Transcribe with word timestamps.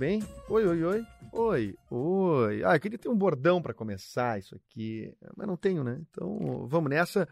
bem? 0.00 0.24
Oi, 0.48 0.66
oi, 0.66 0.82
oi. 0.82 1.06
Oi, 1.30 1.76
oi. 1.90 2.64
Ah, 2.64 2.74
eu 2.74 2.80
queria 2.80 2.96
ter 2.96 3.10
um 3.10 3.14
bordão 3.14 3.60
para 3.60 3.74
começar 3.74 4.38
isso 4.38 4.54
aqui, 4.54 5.14
mas 5.36 5.46
não 5.46 5.58
tenho, 5.58 5.84
né? 5.84 6.00
Então, 6.08 6.66
vamos 6.66 6.88
nessa. 6.88 7.28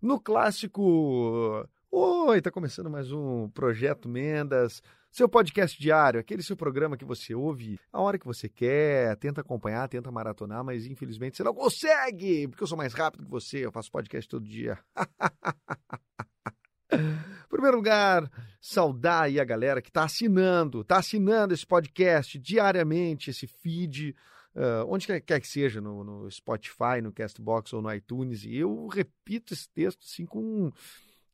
No 0.00 0.20
clássico. 0.20 1.68
Oi, 1.90 2.40
tá 2.40 2.52
começando 2.52 2.88
mais 2.88 3.10
um 3.10 3.48
Projeto 3.48 4.08
Mendas, 4.08 4.80
seu 5.10 5.28
podcast 5.28 5.76
diário, 5.76 6.20
aquele 6.20 6.40
seu 6.40 6.56
programa 6.56 6.96
que 6.96 7.04
você 7.04 7.34
ouve 7.34 7.80
a 7.92 8.00
hora 8.00 8.16
que 8.16 8.26
você 8.26 8.48
quer, 8.48 9.16
tenta 9.16 9.40
acompanhar, 9.40 9.88
tenta 9.88 10.12
maratonar, 10.12 10.62
mas 10.62 10.86
infelizmente 10.86 11.36
você 11.36 11.42
não 11.42 11.52
consegue, 11.52 12.46
porque 12.46 12.62
eu 12.62 12.68
sou 12.68 12.78
mais 12.78 12.94
rápido 12.94 13.24
que 13.24 13.30
você, 13.30 13.66
eu 13.66 13.72
faço 13.72 13.90
podcast 13.90 14.28
todo 14.28 14.46
dia. 14.46 14.78
Primeiro 17.50 17.76
lugar, 17.76 18.30
saudar 18.66 19.24
aí 19.24 19.38
a 19.38 19.44
galera 19.44 19.82
que 19.82 19.90
está 19.90 20.04
assinando, 20.04 20.80
está 20.80 20.96
assinando 20.96 21.52
esse 21.52 21.66
podcast 21.66 22.38
diariamente, 22.38 23.28
esse 23.28 23.46
feed, 23.46 24.16
uh, 24.56 24.86
onde 24.88 25.06
quer, 25.06 25.20
quer 25.20 25.38
que 25.38 25.46
seja, 25.46 25.82
no, 25.82 26.02
no, 26.02 26.30
Spotify, 26.30 27.02
no 27.02 27.12
Castbox 27.12 27.74
ou 27.74 27.82
no 27.82 27.92
iTunes. 27.92 28.42
E 28.46 28.56
eu 28.56 28.86
repito 28.86 29.52
esse 29.52 29.68
texto 29.68 30.00
assim 30.02 30.24
com. 30.24 30.72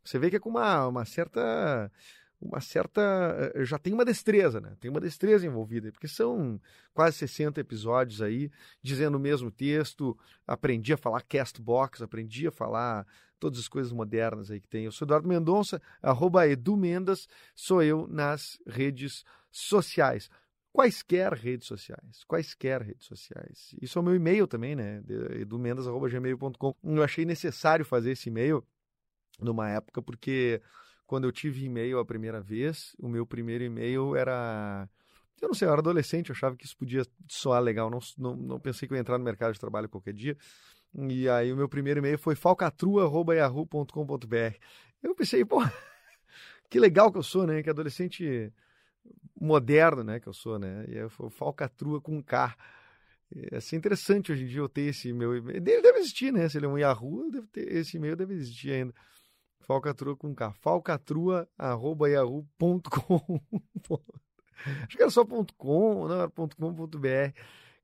Você 0.02 0.18
vê 0.18 0.28
que 0.28 0.34
é 0.34 0.40
com 0.40 0.48
uma, 0.48 0.88
uma 0.88 1.04
certa. 1.04 1.92
Uma 2.40 2.60
certa. 2.60 3.52
Já 3.64 3.78
tem 3.78 3.92
uma 3.92 4.04
destreza, 4.04 4.60
né? 4.60 4.74
Tem 4.80 4.90
uma 4.90 5.00
destreza 5.00 5.46
envolvida, 5.46 5.92
porque 5.92 6.08
são 6.08 6.60
quase 6.92 7.18
60 7.18 7.60
episódios 7.60 8.20
aí, 8.20 8.50
dizendo 8.82 9.16
o 9.16 9.20
mesmo 9.20 9.52
texto. 9.52 10.18
Aprendi 10.48 10.92
a 10.92 10.96
falar 10.96 11.22
Castbox, 11.22 12.02
aprendi 12.02 12.48
a 12.48 12.50
falar 12.50 13.06
todas 13.40 13.58
as 13.58 13.66
coisas 13.66 13.90
modernas 13.90 14.50
aí 14.50 14.60
que 14.60 14.68
tem. 14.68 14.84
Eu 14.84 14.92
sou 14.92 15.06
Eduardo 15.06 15.26
Mendonça, 15.26 15.80
arroba 16.00 16.46
Edu 16.46 16.76
Mendas, 16.76 17.26
sou 17.54 17.82
eu 17.82 18.06
nas 18.06 18.60
redes 18.66 19.24
sociais. 19.50 20.30
Quaisquer 20.72 21.32
redes 21.32 21.66
sociais, 21.66 22.22
quaisquer 22.28 22.80
redes 22.82 23.06
sociais. 23.06 23.74
Isso 23.82 23.98
é 23.98 24.02
o 24.02 24.04
meu 24.04 24.14
e-mail 24.14 24.46
também, 24.46 24.76
né? 24.76 25.02
edumendas.gmail.com. 25.40 26.74
Eu 26.84 27.02
achei 27.02 27.24
necessário 27.24 27.84
fazer 27.84 28.12
esse 28.12 28.28
e-mail 28.28 28.64
numa 29.40 29.68
época, 29.68 30.00
porque 30.00 30.62
quando 31.06 31.24
eu 31.24 31.32
tive 31.32 31.64
e-mail 31.64 31.98
a 31.98 32.04
primeira 32.04 32.40
vez, 32.40 32.94
o 33.00 33.08
meu 33.08 33.26
primeiro 33.26 33.64
e-mail 33.64 34.14
era. 34.14 34.88
Eu 35.40 35.48
não 35.48 35.54
sei, 35.54 35.66
eu 35.66 35.72
era 35.72 35.80
adolescente, 35.80 36.28
eu 36.28 36.34
achava 36.34 36.54
que 36.54 36.64
isso 36.64 36.76
podia 36.76 37.04
soar 37.26 37.60
legal, 37.62 37.90
não, 37.90 37.98
não, 38.16 38.36
não 38.36 38.60
pensei 38.60 38.86
que 38.86 38.92
eu 38.92 38.96
ia 38.96 39.00
entrar 39.00 39.18
no 39.18 39.24
mercado 39.24 39.52
de 39.52 39.58
trabalho 39.58 39.88
qualquer 39.88 40.12
dia. 40.12 40.36
E 40.94 41.28
aí 41.28 41.52
o 41.52 41.56
meu 41.56 41.68
primeiro 41.68 42.00
e-mail 42.00 42.18
foi 42.18 42.34
falcatrua.yahoo.com.br. 42.34 44.56
Eu 45.02 45.14
pensei, 45.14 45.44
pô, 45.44 45.58
que 46.68 46.80
legal 46.80 47.12
que 47.12 47.18
eu 47.18 47.22
sou, 47.22 47.46
né? 47.46 47.62
Que 47.62 47.70
adolescente 47.70 48.52
moderno, 49.40 50.02
né? 50.02 50.18
Que 50.20 50.28
eu 50.28 50.32
sou, 50.32 50.58
né? 50.58 50.84
E 50.88 50.98
aí 50.98 51.08
foi 51.08 51.30
falcatrua 51.30 52.00
com 52.00 52.20
K. 52.22 52.56
É 53.52 53.58
assim, 53.58 53.76
interessante 53.76 54.32
hoje 54.32 54.42
em 54.44 54.48
dia 54.48 54.58
eu 54.58 54.68
ter 54.68 54.82
esse 54.82 55.12
meu 55.12 55.36
e-mail. 55.36 55.60
Deve 55.60 55.98
existir, 55.98 56.32
né? 56.32 56.48
Se 56.48 56.58
ele 56.58 56.66
é 56.66 56.68
um 56.68 56.76
Yahoo, 56.76 57.30
deve 57.30 57.46
ter, 57.46 57.72
esse 57.72 57.96
e-mail 57.96 58.16
deve 58.16 58.34
existir 58.34 58.72
ainda. 58.72 58.92
Falcatrua 59.60 60.16
com 60.16 60.34
K. 60.34 60.52
falcatrua.yahoo.com. 60.54 63.40
Acho 64.86 64.96
que 64.96 65.02
era 65.02 65.10
só 65.10 65.24
.com, 65.24 66.08
não 66.08 66.14
era 66.14 66.28
.com.br. 66.28 67.32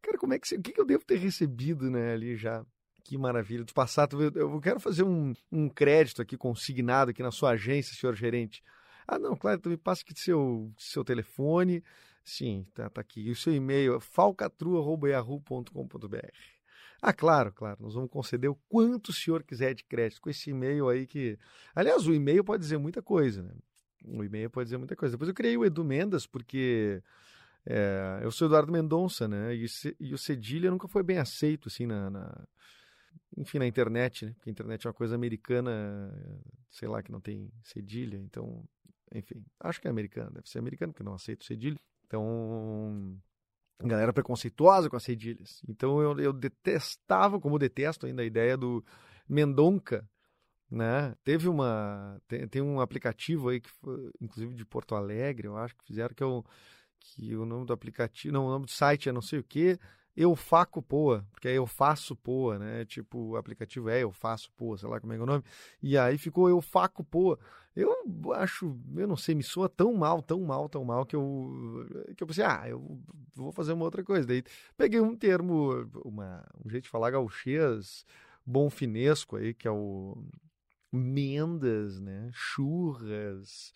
Cara, 0.02 0.18
como 0.18 0.34
é 0.34 0.38
que, 0.38 0.54
o 0.54 0.62
que 0.62 0.78
eu 0.78 0.84
devo 0.84 1.02
ter 1.04 1.16
recebido, 1.16 1.90
né, 1.90 2.12
ali 2.12 2.36
já? 2.36 2.62
Que 3.06 3.16
maravilha. 3.16 3.64
De 3.64 3.72
passar, 3.72 4.08
eu 4.34 4.60
quero 4.60 4.80
fazer 4.80 5.04
um, 5.04 5.32
um 5.52 5.68
crédito 5.68 6.20
aqui 6.20 6.36
consignado 6.36 7.12
aqui 7.12 7.22
na 7.22 7.30
sua 7.30 7.50
agência, 7.50 7.94
senhor 7.94 8.16
gerente. 8.16 8.64
Ah, 9.06 9.16
não, 9.16 9.36
claro, 9.36 9.58
então 9.58 9.70
me 9.70 9.76
passa 9.76 10.02
aqui 10.02 10.12
seu, 10.18 10.72
seu 10.76 11.04
telefone. 11.04 11.84
Sim, 12.24 12.66
tá, 12.74 12.90
tá 12.90 13.00
aqui. 13.00 13.20
E 13.20 13.30
o 13.30 13.36
seu 13.36 13.54
e-mail, 13.54 14.00
falcatrua.yahoo.com.br. 14.00 16.32
Ah, 17.00 17.12
claro, 17.12 17.52
claro. 17.52 17.76
Nós 17.80 17.94
vamos 17.94 18.10
conceder 18.10 18.50
o 18.50 18.58
quanto 18.68 19.10
o 19.10 19.12
senhor 19.12 19.44
quiser 19.44 19.72
de 19.72 19.84
crédito 19.84 20.20
com 20.20 20.28
esse 20.28 20.50
e-mail 20.50 20.88
aí 20.88 21.06
que. 21.06 21.38
Aliás, 21.76 22.08
o 22.08 22.14
e-mail 22.14 22.42
pode 22.42 22.60
dizer 22.60 22.78
muita 22.78 23.00
coisa, 23.00 23.40
né? 23.40 23.52
O 24.04 24.24
e-mail 24.24 24.50
pode 24.50 24.66
dizer 24.66 24.78
muita 24.78 24.96
coisa. 24.96 25.12
Depois 25.12 25.28
eu 25.28 25.34
criei 25.34 25.56
o 25.56 25.64
Edu 25.64 25.84
Mendas, 25.84 26.26
porque 26.26 27.00
é, 27.64 28.18
eu 28.24 28.32
sou 28.32 28.48
Eduardo 28.48 28.72
Mendonça, 28.72 29.28
né? 29.28 29.54
E, 29.54 29.64
e, 30.00 30.12
o 30.12 30.18
Cedilha 30.18 30.72
nunca 30.72 30.88
foi 30.88 31.04
bem 31.04 31.18
aceito, 31.18 31.68
assim, 31.68 31.86
na, 31.86 32.10
na 32.10 32.48
enfim, 33.36 33.58
na 33.58 33.66
internet, 33.66 34.26
né? 34.26 34.32
Porque 34.34 34.50
a 34.50 34.52
internet 34.52 34.86
é 34.86 34.88
uma 34.88 34.94
coisa 34.94 35.14
americana, 35.14 36.12
sei 36.70 36.88
lá, 36.88 37.02
que 37.02 37.12
não 37.12 37.20
tem 37.20 37.50
cedilha, 37.62 38.16
então, 38.16 38.64
enfim, 39.14 39.44
acho 39.60 39.80
que 39.80 39.86
é 39.86 39.90
americana, 39.90 40.30
deve 40.30 40.48
ser 40.48 40.58
americano, 40.58 40.92
porque 40.92 41.04
não 41.04 41.14
aceito 41.14 41.44
cedilha. 41.44 41.78
Então, 42.06 43.18
galera 43.80 44.12
preconceituosa 44.12 44.88
com 44.88 44.96
as 44.96 45.02
cedilhas. 45.02 45.62
Então, 45.68 46.00
eu, 46.00 46.18
eu 46.18 46.32
detestava, 46.32 47.40
como 47.40 47.58
detesto 47.58 48.06
ainda, 48.06 48.22
a 48.22 48.26
ideia 48.26 48.56
do 48.56 48.84
Mendonca, 49.28 50.08
né? 50.70 51.14
Teve 51.22 51.48
uma, 51.48 52.20
tem, 52.26 52.48
tem 52.48 52.62
um 52.62 52.80
aplicativo 52.80 53.48
aí, 53.48 53.60
que 53.60 53.70
foi, 53.70 54.10
inclusive 54.20 54.54
de 54.54 54.64
Porto 54.64 54.94
Alegre, 54.94 55.46
eu 55.46 55.56
acho 55.56 55.76
que 55.76 55.84
fizeram, 55.84 56.14
que 56.14 56.22
é 56.22 56.26
o, 56.26 56.44
que 56.98 57.36
o 57.36 57.44
nome 57.44 57.66
do 57.66 57.72
aplicativo, 57.72 58.32
não, 58.32 58.46
o 58.46 58.50
nome 58.50 58.66
do 58.66 58.70
site 58.70 59.08
é 59.08 59.12
não 59.12 59.22
sei 59.22 59.38
o 59.38 59.44
que, 59.44 59.78
eu 60.16 60.34
faco 60.34 60.80
Poa, 60.82 61.26
porque 61.30 61.48
aí 61.48 61.56
eu 61.56 61.66
faço 61.66 62.16
Poa, 62.16 62.58
né? 62.58 62.84
Tipo, 62.86 63.18
o 63.18 63.36
aplicativo 63.36 63.88
é 63.90 64.02
eu 64.02 64.10
faço 64.10 64.50
Poa, 64.56 64.78
sei 64.78 64.88
lá 64.88 64.98
como 65.00 65.12
é, 65.12 65.16
é 65.16 65.20
o 65.20 65.26
nome. 65.26 65.44
E 65.82 65.98
aí 65.98 66.16
ficou 66.16 66.48
eu 66.48 66.60
faco 66.62 67.04
Poa. 67.04 67.38
Eu 67.74 67.94
acho, 68.34 68.78
eu 68.96 69.06
não 69.06 69.18
sei, 69.18 69.34
me 69.34 69.42
soa 69.42 69.68
tão 69.68 69.92
mal, 69.92 70.22
tão 70.22 70.40
mal, 70.40 70.66
tão 70.66 70.82
mal 70.82 71.04
que 71.04 71.14
eu 71.14 71.86
que 72.16 72.22
eu 72.22 72.26
pensei, 72.26 72.44
ah, 72.44 72.64
eu 72.66 72.98
vou 73.34 73.52
fazer 73.52 73.74
uma 73.74 73.84
outra 73.84 74.02
coisa. 74.02 74.26
Daí 74.26 74.42
peguei 74.76 75.00
um 75.00 75.14
termo, 75.14 75.86
uma, 76.04 76.42
um 76.64 76.70
jeito 76.70 76.84
de 76.84 76.90
falar 76.90 77.10
gauchês, 77.10 78.06
bonfinesco 78.44 79.36
aí, 79.36 79.52
que 79.52 79.68
é 79.68 79.70
o 79.70 80.16
mendas, 80.90 82.00
né? 82.00 82.30
Churras. 82.32 83.74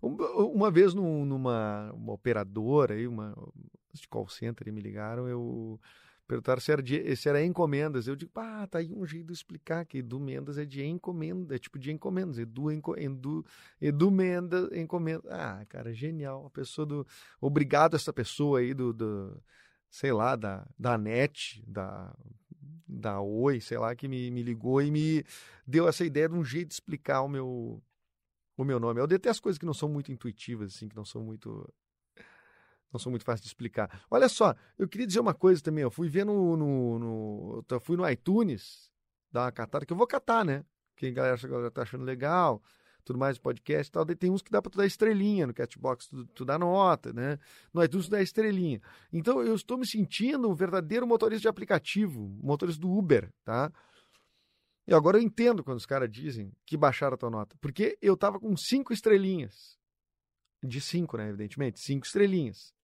Uma 0.00 0.70
vez 0.70 0.94
num, 0.94 1.24
numa 1.24 1.92
uma 1.92 2.12
operadora 2.12 2.94
aí, 2.94 3.06
uma 3.06 3.34
de 4.00 4.08
call 4.08 4.28
center, 4.28 4.72
me 4.72 4.80
ligaram, 4.80 5.28
eu 5.28 5.80
perguntaram 6.26 6.60
se 6.60 6.72
era, 6.72 6.82
de, 6.82 7.16
se 7.16 7.28
era 7.28 7.44
encomendas. 7.44 8.06
Eu 8.06 8.16
digo, 8.16 8.32
ah, 8.34 8.66
tá 8.66 8.78
aí 8.78 8.92
um 8.94 9.06
jeito 9.06 9.26
de 9.26 9.32
explicar 9.32 9.84
que 9.84 9.98
Edu 9.98 10.18
Mendas 10.18 10.58
é 10.58 10.64
de 10.64 10.84
encomenda, 10.84 11.54
é 11.54 11.58
tipo 11.58 11.78
de 11.78 11.92
encomendas, 11.92 12.38
Edu, 12.38 12.70
Edu, 12.70 13.44
Edu 13.80 14.10
Mendas, 14.10 14.70
encomenda. 14.72 15.22
Ah, 15.30 15.64
cara, 15.68 15.92
genial. 15.92 16.46
A 16.46 16.50
pessoa 16.50 16.86
do. 16.86 17.06
Obrigado 17.40 17.94
a 17.94 17.96
essa 17.96 18.12
pessoa 18.12 18.60
aí 18.60 18.72
do, 18.72 18.92
do 18.92 19.42
sei 19.90 20.12
lá, 20.12 20.34
da, 20.34 20.66
da 20.78 20.98
NET, 20.98 21.62
da, 21.66 22.12
da 22.86 23.20
Oi, 23.20 23.60
sei 23.60 23.78
lá, 23.78 23.94
que 23.94 24.08
me, 24.08 24.30
me 24.30 24.42
ligou 24.42 24.82
e 24.82 24.90
me 24.90 25.24
deu 25.66 25.86
essa 25.86 26.04
ideia 26.04 26.28
de 26.28 26.34
um 26.34 26.44
jeito 26.44 26.68
de 26.68 26.74
explicar 26.74 27.22
o 27.22 27.28
meu, 27.28 27.82
o 28.56 28.64
meu 28.64 28.80
nome. 28.80 29.00
Eu 29.00 29.06
detesto 29.06 29.42
coisas 29.42 29.58
que 29.58 29.66
não 29.66 29.74
são 29.74 29.88
muito 29.88 30.10
intuitivas, 30.10 30.74
assim, 30.74 30.88
que 30.88 30.96
não 30.96 31.04
são 31.04 31.22
muito 31.22 31.72
não 32.94 33.00
são 33.00 33.10
muito 33.10 33.24
fáceis 33.24 33.42
de 33.42 33.48
explicar. 33.48 34.04
Olha 34.10 34.28
só, 34.28 34.54
eu 34.78 34.88
queria 34.88 35.06
dizer 35.06 35.20
uma 35.20 35.34
coisa 35.34 35.62
também. 35.62 35.82
Eu 35.82 35.90
fui 35.90 36.08
ver 36.08 36.24
no, 36.24 36.56
no, 36.56 36.98
no 36.98 37.64
eu 37.68 37.80
fui 37.80 37.96
no 37.96 38.08
iTunes 38.08 38.90
dar 39.30 39.42
uma 39.42 39.52
catada, 39.52 39.84
que 39.84 39.92
eu 39.92 39.96
vou 39.96 40.06
catar, 40.06 40.44
né? 40.44 40.64
Quem 40.96 41.12
galera, 41.12 41.36
a 41.42 41.48
galera 41.48 41.70
tá 41.70 41.82
achando 41.82 42.04
legal, 42.04 42.62
tudo 43.04 43.18
mais, 43.18 43.36
podcast 43.36 43.88
e 43.88 43.92
tal. 43.92 44.06
Tem 44.06 44.30
uns 44.30 44.42
que 44.42 44.50
dá 44.50 44.62
para 44.62 44.70
tu 44.70 44.78
dar 44.78 44.86
estrelinha 44.86 45.46
no 45.46 45.52
Catbox, 45.52 46.06
tu, 46.06 46.24
tu 46.28 46.44
dá 46.44 46.56
nota, 46.56 47.12
né? 47.12 47.38
No 47.72 47.82
iTunes 47.82 48.06
tu 48.06 48.12
dá 48.12 48.22
estrelinha. 48.22 48.80
Então 49.12 49.42
eu 49.42 49.54
estou 49.54 49.76
me 49.76 49.86
sentindo 49.86 50.48
um 50.48 50.54
verdadeiro 50.54 51.06
motorista 51.06 51.42
de 51.42 51.48
aplicativo, 51.48 52.28
motorista 52.40 52.80
do 52.80 52.90
Uber, 52.90 53.28
tá? 53.44 53.72
E 54.86 54.94
agora 54.94 55.18
eu 55.18 55.22
entendo 55.22 55.64
quando 55.64 55.78
os 55.78 55.86
caras 55.86 56.10
dizem 56.10 56.52
que 56.66 56.76
baixaram 56.76 57.14
a 57.14 57.18
tua 57.18 57.30
nota. 57.30 57.56
Porque 57.60 57.98
eu 58.00 58.16
tava 58.16 58.38
com 58.38 58.56
cinco 58.56 58.92
estrelinhas. 58.92 59.78
De 60.62 60.80
cinco, 60.80 61.16
né? 61.16 61.28
Evidentemente. 61.28 61.80
Cinco 61.80 62.06
estrelinhas. 62.06 62.74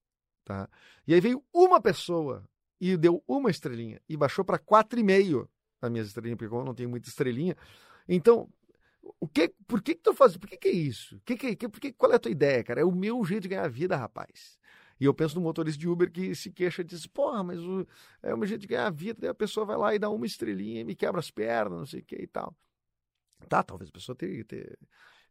Tá? 0.44 0.68
E 1.06 1.14
aí 1.14 1.20
veio 1.20 1.44
uma 1.52 1.80
pessoa 1.80 2.44
e 2.80 2.96
deu 2.96 3.22
uma 3.28 3.50
estrelinha 3.50 4.00
e 4.08 4.16
baixou 4.16 4.44
para 4.44 4.58
4,5 4.58 5.48
as 5.80 5.90
minhas 5.90 6.08
estrelinhas, 6.08 6.38
porque 6.38 6.54
eu 6.54 6.64
não 6.64 6.74
tenho 6.74 6.90
muita 6.90 7.08
estrelinha. 7.08 7.56
Então, 8.08 8.48
o 9.18 9.26
que, 9.26 9.54
por 9.66 9.82
que 9.82 9.94
que 9.94 10.02
tu 10.02 10.14
faz? 10.14 10.36
Por 10.36 10.48
que 10.48 10.56
que 10.56 10.68
é 10.68 10.72
isso? 10.72 11.20
Que 11.24 11.36
que, 11.36 11.56
que, 11.56 11.68
por 11.68 11.80
que, 11.80 11.92
qual 11.92 12.12
é 12.12 12.16
a 12.16 12.18
tua 12.18 12.30
ideia, 12.30 12.62
cara? 12.62 12.80
É 12.80 12.84
o 12.84 12.92
meu 12.92 13.24
jeito 13.24 13.42
de 13.42 13.48
ganhar 13.48 13.68
vida, 13.68 13.96
rapaz. 13.96 14.58
E 15.00 15.06
eu 15.06 15.14
penso 15.14 15.34
no 15.36 15.40
motorista 15.40 15.80
de 15.80 15.88
Uber 15.88 16.10
que 16.10 16.34
se 16.34 16.50
queixa 16.50 16.82
e 16.82 16.84
diz, 16.84 17.06
porra, 17.06 17.42
mas 17.42 17.58
o, 17.60 17.86
é 18.22 18.34
o 18.34 18.36
meu 18.38 18.46
jeito 18.46 18.60
de 18.60 18.66
ganhar 18.66 18.90
vida. 18.90 19.18
Daí 19.20 19.30
a 19.30 19.34
pessoa 19.34 19.64
vai 19.64 19.76
lá 19.76 19.94
e 19.94 19.98
dá 19.98 20.10
uma 20.10 20.26
estrelinha 20.26 20.82
e 20.82 20.84
me 20.84 20.94
quebra 20.94 21.20
as 21.20 21.30
pernas, 21.30 21.78
não 21.78 21.86
sei 21.86 22.00
o 22.00 22.04
que 22.04 22.16
e 22.16 22.26
tal. 22.26 22.54
Tá, 23.48 23.62
talvez 23.62 23.88
a 23.88 23.92
pessoa 23.92 24.14
tenha, 24.14 24.44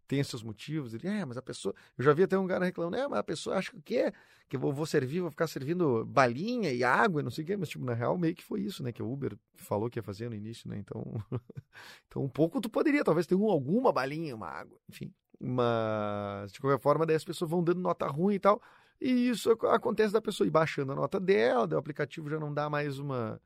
tenha 0.09 0.23
seus 0.23 0.41
motivos. 0.41 0.93
Ele, 0.93 1.07
é, 1.07 1.23
mas 1.23 1.37
a 1.37 1.41
pessoa. 1.41 1.73
Eu 1.97 2.03
já 2.03 2.11
vi 2.13 2.23
até 2.23 2.37
um 2.37 2.47
cara 2.47 2.65
reclamando, 2.65 2.97
é, 2.97 3.07
mas 3.07 3.19
a 3.19 3.23
pessoa 3.23 3.55
acha 3.57 3.71
que 3.71 3.77
o 3.77 3.81
quê? 3.81 4.11
Que 4.49 4.57
eu 4.57 4.59
vou, 4.59 4.85
servir, 4.85 5.21
vou 5.21 5.29
ficar 5.29 5.45
servindo 5.45 6.03
balinha 6.03 6.73
e 6.73 6.83
água 6.83 7.21
não 7.21 7.29
sei 7.29 7.43
o 7.43 7.47
quê. 7.47 7.55
Mas, 7.55 7.69
tipo, 7.69 7.85
na 7.85 7.93
real, 7.93 8.17
meio 8.17 8.35
que 8.35 8.43
foi 8.43 8.61
isso, 8.61 8.83
né? 8.83 8.91
Que 8.91 9.03
o 9.03 9.09
Uber 9.09 9.37
falou 9.55 9.89
que 9.89 9.99
ia 9.99 10.03
fazer 10.03 10.27
no 10.27 10.35
início, 10.35 10.67
né? 10.67 10.79
Então, 10.79 11.03
então 12.09 12.23
um 12.23 12.29
pouco 12.29 12.59
tu 12.59 12.69
poderia, 12.69 13.03
talvez, 13.03 13.27
ter 13.27 13.35
um, 13.35 13.45
alguma 13.49 13.91
balinha, 13.93 14.35
uma 14.35 14.47
água, 14.47 14.77
enfim. 14.89 15.13
Mas, 15.39 16.51
de 16.51 16.59
qualquer 16.59 16.81
forma, 16.81 17.05
daí 17.05 17.15
as 17.15 17.23
pessoas 17.23 17.49
vão 17.49 17.63
dando 17.63 17.79
nota 17.79 18.07
ruim 18.07 18.35
e 18.35 18.39
tal. 18.39 18.59
E 18.99 19.29
isso 19.29 19.51
acontece 19.51 20.11
da 20.11 20.21
pessoa 20.21 20.47
ir 20.47 20.51
baixando 20.51 20.91
a 20.91 20.95
nota 20.95 21.19
dela, 21.19 21.69
o 21.71 21.77
aplicativo 21.77 22.29
já 22.29 22.39
não 22.39 22.53
dá 22.53 22.69
mais 22.69 22.97
uma. 22.99 23.39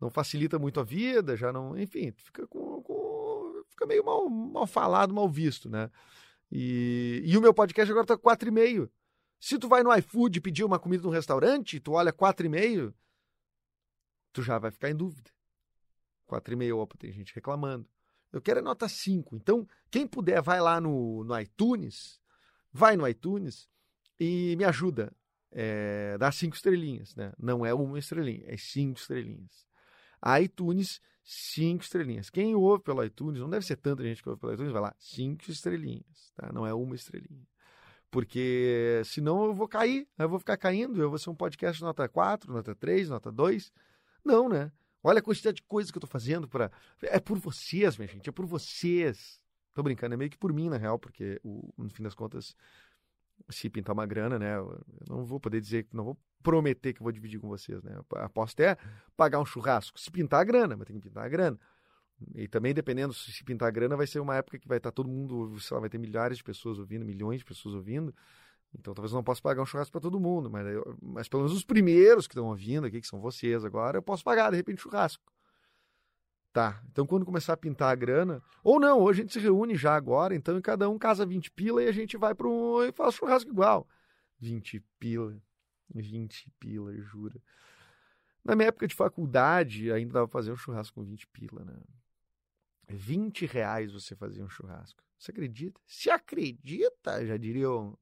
não 0.00 0.10
facilita 0.10 0.58
muito 0.58 0.80
a 0.80 0.84
vida, 0.84 1.36
já 1.36 1.52
não. 1.52 1.78
Enfim, 1.78 2.10
fica 2.10 2.46
com. 2.48 2.82
com 2.82 3.07
fica 3.78 3.86
meio 3.86 4.04
mal, 4.04 4.28
mal 4.28 4.66
falado, 4.66 5.14
mal 5.14 5.28
visto, 5.28 5.70
né? 5.70 5.88
E, 6.50 7.22
e 7.24 7.36
o 7.36 7.40
meu 7.40 7.54
podcast 7.54 7.90
agora 7.90 8.06
tá 8.06 8.18
4,5. 8.18 8.90
Se 9.38 9.56
tu 9.56 9.68
vai 9.68 9.84
no 9.84 9.94
iFood 9.94 10.40
pedir 10.40 10.64
uma 10.64 10.78
comida 10.80 11.04
no 11.04 11.10
restaurante, 11.10 11.78
tu 11.78 11.92
olha 11.92 12.12
4,5, 12.12 12.92
tu 14.32 14.42
já 14.42 14.58
vai 14.58 14.72
ficar 14.72 14.90
em 14.90 14.96
dúvida. 14.96 15.30
4,5, 16.28 16.76
opa, 16.76 16.96
tem 16.98 17.12
gente 17.12 17.34
reclamando. 17.34 17.88
Eu 18.32 18.42
quero 18.42 18.58
é 18.58 18.62
nota 18.62 18.88
5. 18.88 19.36
Então, 19.36 19.66
quem 19.90 20.06
puder, 20.06 20.42
vai 20.42 20.60
lá 20.60 20.80
no, 20.80 21.22
no 21.22 21.38
iTunes, 21.38 22.20
vai 22.72 22.96
no 22.96 23.06
iTunes 23.06 23.68
e 24.18 24.56
me 24.56 24.64
ajuda. 24.64 25.14
É, 25.50 26.18
dá 26.18 26.30
cinco 26.30 26.54
estrelinhas, 26.54 27.14
né? 27.14 27.32
Não 27.38 27.64
é 27.64 27.72
uma 27.72 27.98
estrelinha, 27.98 28.44
é 28.46 28.56
cinco 28.58 29.00
estrelinhas. 29.00 29.66
A 30.20 30.42
iTunes, 30.42 31.00
cinco 31.30 31.84
estrelinhas. 31.84 32.30
Quem 32.30 32.54
ouve 32.54 32.82
pelo 32.82 33.04
iTunes, 33.04 33.38
não 33.38 33.50
deve 33.50 33.66
ser 33.66 33.76
tanta 33.76 34.02
gente 34.02 34.22
que 34.22 34.28
ouve 34.30 34.40
pelo 34.40 34.54
iTunes, 34.54 34.72
vai 34.72 34.80
lá, 34.80 34.94
cinco 34.98 35.50
estrelinhas, 35.50 36.32
tá? 36.34 36.50
Não 36.50 36.66
é 36.66 36.72
uma 36.72 36.94
estrelinha. 36.94 37.46
Porque 38.10 39.02
senão 39.04 39.44
eu 39.44 39.54
vou 39.54 39.68
cair, 39.68 40.08
eu 40.18 40.26
vou 40.26 40.38
ficar 40.38 40.56
caindo, 40.56 41.02
eu 41.02 41.10
vou 41.10 41.18
ser 41.18 41.28
um 41.28 41.34
podcast 41.34 41.82
nota 41.82 42.08
4, 42.08 42.50
nota 42.50 42.74
3, 42.74 43.10
nota 43.10 43.30
2. 43.30 43.70
Não, 44.24 44.48
né? 44.48 44.72
Olha 45.02 45.18
a 45.18 45.22
quantidade 45.22 45.56
de 45.56 45.62
coisas 45.64 45.90
que 45.90 45.98
eu 45.98 46.00
tô 46.00 46.06
fazendo 46.06 46.48
para 46.48 46.72
É 47.02 47.20
por 47.20 47.38
vocês, 47.38 47.98
minha 47.98 48.08
gente, 48.08 48.26
é 48.30 48.32
por 48.32 48.46
vocês. 48.46 49.38
Tô 49.74 49.82
brincando, 49.82 50.14
é 50.14 50.16
meio 50.16 50.30
que 50.30 50.38
por 50.38 50.50
mim, 50.50 50.70
na 50.70 50.78
real, 50.78 50.98
porque 50.98 51.38
o, 51.44 51.70
no 51.76 51.90
fim 51.90 52.02
das 52.02 52.14
contas 52.14 52.56
se 53.48 53.68
pintar 53.70 53.92
uma 53.94 54.06
grana, 54.06 54.38
né? 54.38 54.56
Eu 54.56 54.84
não 55.08 55.24
vou 55.24 55.40
poder 55.40 55.60
dizer, 55.60 55.86
não 55.92 56.04
vou 56.04 56.18
prometer 56.42 56.92
que 56.92 57.02
vou 57.02 57.12
dividir 57.12 57.40
com 57.40 57.48
vocês, 57.48 57.82
né? 57.82 57.96
Eu 57.96 58.30
posso 58.30 58.54
até 58.54 58.76
pagar 59.16 59.40
um 59.40 59.46
churrasco, 59.46 59.98
se 59.98 60.10
pintar 60.10 60.40
a 60.40 60.44
grana, 60.44 60.76
mas 60.76 60.86
tem 60.86 60.96
que 60.96 61.08
pintar 61.08 61.24
a 61.24 61.28
grana. 61.28 61.58
E 62.34 62.48
também, 62.48 62.74
dependendo 62.74 63.12
se 63.14 63.44
pintar 63.44 63.68
a 63.68 63.70
grana, 63.70 63.96
vai 63.96 64.06
ser 64.06 64.20
uma 64.20 64.36
época 64.36 64.58
que 64.58 64.66
vai 64.66 64.78
estar 64.78 64.90
todo 64.90 65.08
mundo, 65.08 65.58
sei 65.60 65.74
lá, 65.74 65.80
vai 65.80 65.88
ter 65.88 65.98
milhares 65.98 66.38
de 66.38 66.44
pessoas 66.44 66.78
ouvindo, 66.78 67.04
milhões 67.04 67.38
de 67.38 67.44
pessoas 67.44 67.74
ouvindo. 67.74 68.14
Então, 68.74 68.92
talvez 68.92 69.12
eu 69.12 69.16
não 69.16 69.24
possa 69.24 69.40
pagar 69.40 69.62
um 69.62 69.66
churrasco 69.66 69.92
para 69.92 70.00
todo 70.00 70.20
mundo, 70.20 70.50
mas, 70.50 70.66
eu, 70.66 70.96
mas 71.00 71.28
pelo 71.28 71.44
menos 71.44 71.56
os 71.56 71.64
primeiros 71.64 72.26
que 72.26 72.34
estão 72.34 72.46
ouvindo 72.46 72.86
aqui, 72.86 73.00
que 73.00 73.06
são 73.06 73.20
vocês 73.20 73.64
agora, 73.64 73.98
eu 73.98 74.02
posso 74.02 74.22
pagar, 74.24 74.50
de 74.50 74.56
repente, 74.56 74.82
churrasco. 74.82 75.24
Então 76.90 77.06
quando 77.06 77.24
começar 77.24 77.52
a 77.52 77.56
pintar 77.56 77.90
a 77.90 77.94
grana, 77.94 78.42
ou 78.62 78.80
não, 78.80 79.00
hoje 79.00 79.20
a 79.20 79.22
gente 79.22 79.32
se 79.32 79.38
reúne 79.38 79.76
já 79.76 79.94
agora, 79.94 80.34
então 80.34 80.60
cada 80.60 80.88
um 80.88 80.98
casa 80.98 81.24
20 81.24 81.50
pila 81.50 81.82
e 81.82 81.88
a 81.88 81.92
gente 81.92 82.16
vai 82.16 82.34
para 82.34 82.48
um 82.48 82.82
e 82.82 82.92
faz 82.92 83.14
churrasco 83.14 83.50
igual. 83.50 83.86
20 84.40 84.82
pila, 84.98 85.36
20 85.94 86.50
pila, 86.58 86.94
jura. 87.00 87.40
Na 88.44 88.56
minha 88.56 88.68
época 88.68 88.86
de 88.86 88.94
faculdade, 88.94 89.92
ainda 89.92 90.14
dava 90.14 90.26
pra 90.26 90.32
fazer 90.32 90.52
um 90.52 90.56
churrasco 90.56 90.94
com 90.94 91.04
20 91.04 91.26
pila, 91.28 91.64
né? 91.64 91.76
20 92.88 93.44
reais 93.46 93.92
você 93.92 94.16
fazia 94.16 94.44
um 94.44 94.48
churrasco. 94.48 95.02
Você 95.18 95.30
acredita? 95.30 95.80
Se 95.86 96.10
acredita, 96.10 97.26
já 97.26 97.36
diriam. 97.36 97.98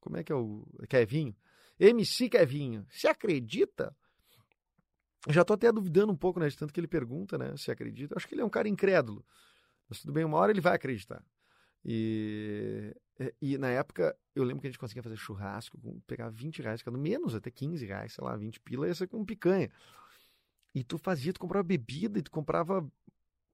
Como 0.00 0.16
é 0.16 0.24
que 0.24 0.32
é 0.32 0.34
o. 0.34 0.66
Kevinho? 0.88 1.34
MC 1.78 2.28
Kevinho. 2.28 2.86
Se 2.90 3.06
acredita? 3.06 3.94
Já 5.28 5.40
estou 5.42 5.54
até 5.54 5.72
duvidando 5.72 6.12
um 6.12 6.16
pouco, 6.16 6.38
né? 6.38 6.48
De 6.48 6.56
tanto 6.56 6.72
que 6.72 6.80
ele 6.80 6.86
pergunta, 6.86 7.38
né? 7.38 7.56
Se 7.56 7.70
acredita. 7.70 8.14
Acho 8.16 8.28
que 8.28 8.34
ele 8.34 8.42
é 8.42 8.44
um 8.44 8.50
cara 8.50 8.68
incrédulo. 8.68 9.24
Mas 9.88 10.00
tudo 10.00 10.12
bem, 10.12 10.24
uma 10.24 10.38
hora 10.38 10.52
ele 10.52 10.60
vai 10.60 10.74
acreditar. 10.74 11.24
E, 11.84 12.94
e 13.40 13.58
na 13.58 13.68
época, 13.68 14.16
eu 14.34 14.42
lembro 14.44 14.60
que 14.60 14.66
a 14.66 14.70
gente 14.70 14.78
conseguia 14.78 15.02
fazer 15.02 15.16
churrasco, 15.16 15.78
pegar 16.06 16.30
20 16.30 16.62
reais, 16.62 16.82
cada 16.82 16.96
menos, 16.96 17.34
até 17.34 17.50
15 17.50 17.84
reais, 17.84 18.12
sei 18.12 18.24
lá, 18.24 18.36
20 18.36 18.60
pila, 18.60 18.86
ia 18.86 18.94
ser 18.94 19.06
com 19.06 19.24
picanha. 19.24 19.70
E 20.74 20.82
tu 20.82 20.98
fazia, 20.98 21.32
tu 21.32 21.40
comprava 21.40 21.62
bebida, 21.62 22.18
e 22.18 22.22
tu 22.22 22.30
comprava 22.30 22.86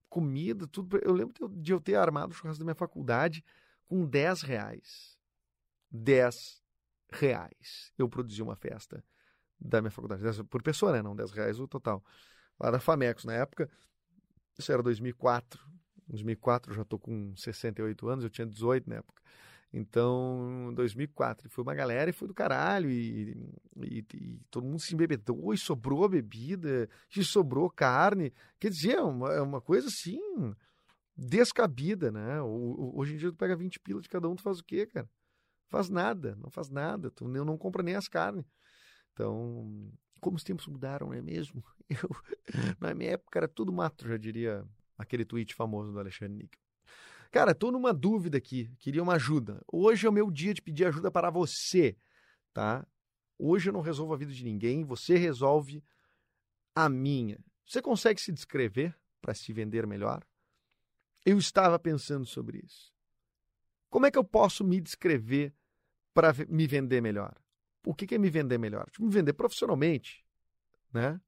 comida, 0.08 0.66
tudo. 0.66 0.98
Eu 0.98 1.12
lembro 1.12 1.48
de 1.48 1.72
eu 1.72 1.80
ter 1.80 1.94
armado 1.94 2.32
o 2.32 2.34
churrasco 2.34 2.60
da 2.60 2.64
minha 2.64 2.74
faculdade 2.74 3.44
com 3.86 4.06
10 4.06 4.42
reais. 4.42 5.18
10 5.90 6.62
reais. 7.12 7.92
Eu 7.98 8.08
produzi 8.08 8.42
uma 8.42 8.56
festa 8.56 9.04
da 9.60 9.80
minha 9.80 9.90
faculdade, 9.90 10.22
por 10.44 10.62
pessoa, 10.62 10.92
né? 10.92 11.02
Não 11.02 11.14
10 11.14 11.32
reais 11.32 11.60
o 11.60 11.68
total. 11.68 12.02
Lá 12.58 12.70
da 12.70 12.80
Famecos, 12.80 13.24
na 13.24 13.34
época, 13.34 13.68
isso 14.58 14.72
era 14.72 14.82
2004. 14.82 15.60
Em 16.08 16.12
2004 16.12 16.72
eu 16.72 16.76
já 16.76 16.82
estou 16.82 16.98
com 16.98 17.34
68 17.36 18.08
anos, 18.08 18.24
eu 18.24 18.30
tinha 18.30 18.46
18 18.46 18.88
na 18.88 18.96
época. 18.96 19.20
Então, 19.72 20.72
2004, 20.74 21.48
foi 21.48 21.62
uma 21.62 21.74
galera 21.74 22.10
e 22.10 22.12
foi 22.12 22.26
do 22.26 22.34
caralho, 22.34 22.90
e, 22.90 23.36
e, 23.82 24.04
e, 24.14 24.40
todo 24.50 24.66
mundo 24.66 24.80
se 24.80 24.92
embebedou, 24.92 25.54
e 25.54 25.58
sobrou 25.58 26.08
bebida, 26.08 26.88
e 27.16 27.22
sobrou 27.22 27.70
carne. 27.70 28.32
Quer 28.58 28.70
dizer, 28.70 28.96
é 28.96 29.02
uma, 29.02 29.32
é 29.32 29.40
uma 29.40 29.60
coisa 29.60 29.86
assim, 29.86 30.20
descabida, 31.16 32.10
né? 32.10 32.42
Hoje 32.42 33.14
em 33.14 33.16
dia 33.16 33.30
tu 33.30 33.36
pega 33.36 33.54
20 33.54 33.78
pilas 33.78 34.02
de 34.02 34.08
cada 34.08 34.28
um, 34.28 34.34
tu 34.34 34.42
faz 34.42 34.58
o 34.58 34.64
quê, 34.64 34.86
cara? 34.86 35.08
Faz 35.68 35.88
nada, 35.88 36.36
não 36.42 36.50
faz 36.50 36.68
nada, 36.68 37.10
tu 37.12 37.28
não 37.28 37.56
compra 37.56 37.80
nem 37.80 37.94
as 37.94 38.08
carnes. 38.08 38.44
Então, 39.12 39.92
como 40.20 40.36
os 40.36 40.44
tempos 40.44 40.66
mudaram, 40.66 41.08
não 41.08 41.14
é 41.14 41.22
mesmo? 41.22 41.64
Eu, 41.88 42.10
na 42.78 42.94
minha 42.94 43.12
época 43.12 43.38
era 43.38 43.48
tudo 43.48 43.72
mato, 43.72 44.06
já 44.06 44.16
diria 44.16 44.64
aquele 44.96 45.24
tweet 45.24 45.54
famoso 45.54 45.92
do 45.92 45.98
Alexandre 45.98 46.36
Níquel. 46.36 46.60
Cara, 47.30 47.52
estou 47.52 47.70
numa 47.70 47.92
dúvida 47.92 48.38
aqui, 48.38 48.70
queria 48.78 49.02
uma 49.02 49.14
ajuda. 49.14 49.62
Hoje 49.72 50.06
é 50.06 50.10
o 50.10 50.12
meu 50.12 50.30
dia 50.30 50.52
de 50.52 50.60
pedir 50.60 50.84
ajuda 50.84 51.10
para 51.10 51.30
você, 51.30 51.96
tá? 52.52 52.86
Hoje 53.38 53.70
eu 53.70 53.72
não 53.72 53.80
resolvo 53.80 54.12
a 54.12 54.16
vida 54.16 54.32
de 54.32 54.44
ninguém, 54.44 54.84
você 54.84 55.16
resolve 55.16 55.82
a 56.74 56.88
minha. 56.88 57.38
Você 57.66 57.80
consegue 57.80 58.20
se 58.20 58.32
descrever 58.32 58.94
para 59.20 59.32
se 59.32 59.52
vender 59.52 59.86
melhor? 59.86 60.24
Eu 61.24 61.38
estava 61.38 61.78
pensando 61.78 62.26
sobre 62.26 62.58
isso. 62.64 62.92
Como 63.88 64.06
é 64.06 64.10
que 64.10 64.18
eu 64.18 64.24
posso 64.24 64.64
me 64.64 64.80
descrever 64.80 65.54
para 66.12 66.32
me 66.48 66.66
vender 66.66 67.00
melhor? 67.00 67.34
O 67.84 67.94
que 67.94 68.14
é 68.14 68.18
me 68.18 68.30
vender 68.30 68.58
melhor? 68.58 68.88
Tipo, 68.90 69.04
me 69.04 69.12
vender 69.12 69.32
profissionalmente, 69.32 70.24
né? 70.92 71.20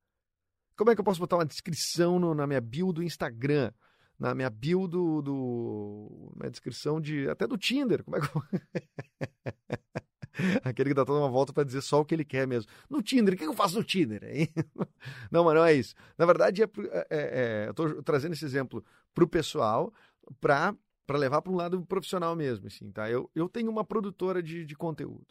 Como 0.76 0.90
é 0.90 0.94
que 0.94 1.00
eu 1.00 1.04
posso 1.04 1.20
botar 1.20 1.36
uma 1.36 1.46
descrição 1.46 2.18
no, 2.18 2.34
na 2.34 2.46
minha 2.46 2.60
bio 2.60 2.92
do 2.92 3.02
Instagram? 3.02 3.72
Na 4.18 4.34
minha 4.34 4.50
bio 4.50 4.86
do, 4.86 5.22
do. 5.22 6.32
Na 6.36 6.48
descrição 6.48 7.00
de. 7.00 7.28
Até 7.28 7.46
do 7.46 7.58
Tinder. 7.58 8.04
Como 8.04 8.16
é 8.16 8.20
que 8.20 8.26
eu... 8.26 8.42
Aquele 10.64 10.90
que 10.90 10.94
dá 10.94 11.04
toda 11.04 11.18
uma 11.18 11.28
volta 11.28 11.52
para 11.52 11.64
dizer 11.64 11.82
só 11.82 12.00
o 12.00 12.04
que 12.04 12.14
ele 12.14 12.24
quer 12.24 12.46
mesmo. 12.46 12.70
No 12.88 13.02
Tinder, 13.02 13.34
o 13.34 13.36
que 13.36 13.44
eu 13.44 13.52
faço 13.52 13.76
no 13.76 13.84
Tinder? 13.84 14.24
Hein? 14.24 14.48
Não, 15.30 15.44
mas 15.44 15.54
não 15.54 15.64
é 15.64 15.74
isso. 15.74 15.94
Na 16.16 16.24
verdade, 16.24 16.62
é, 16.62 16.64
é, 16.64 17.06
é, 17.10 17.66
eu 17.66 17.72
estou 17.72 18.02
trazendo 18.02 18.32
esse 18.32 18.44
exemplo 18.44 18.82
para 19.14 19.24
o 19.24 19.28
pessoal 19.28 19.92
para 20.40 20.74
levar 21.10 21.42
para 21.42 21.52
um 21.52 21.56
lado 21.56 21.84
profissional 21.84 22.34
mesmo. 22.34 22.66
Assim, 22.66 22.90
tá? 22.90 23.10
eu, 23.10 23.30
eu 23.34 23.48
tenho 23.48 23.70
uma 23.70 23.84
produtora 23.84 24.42
de, 24.42 24.64
de 24.64 24.74
conteúdo. 24.74 25.26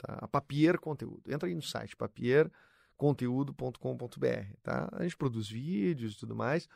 Tá? 0.00 0.18
A 0.20 0.26
Papier 0.26 0.78
Conteúdo. 0.78 1.30
Entra 1.30 1.48
aí 1.48 1.54
no 1.54 1.62
site 1.62 1.94
papierconteúdo.com.br. 1.94 4.54
Tá? 4.62 4.88
A 4.92 5.02
gente 5.02 5.16
produz 5.16 5.48
vídeos 5.48 6.14
e 6.14 6.18
tudo 6.18 6.34
mais. 6.34 6.66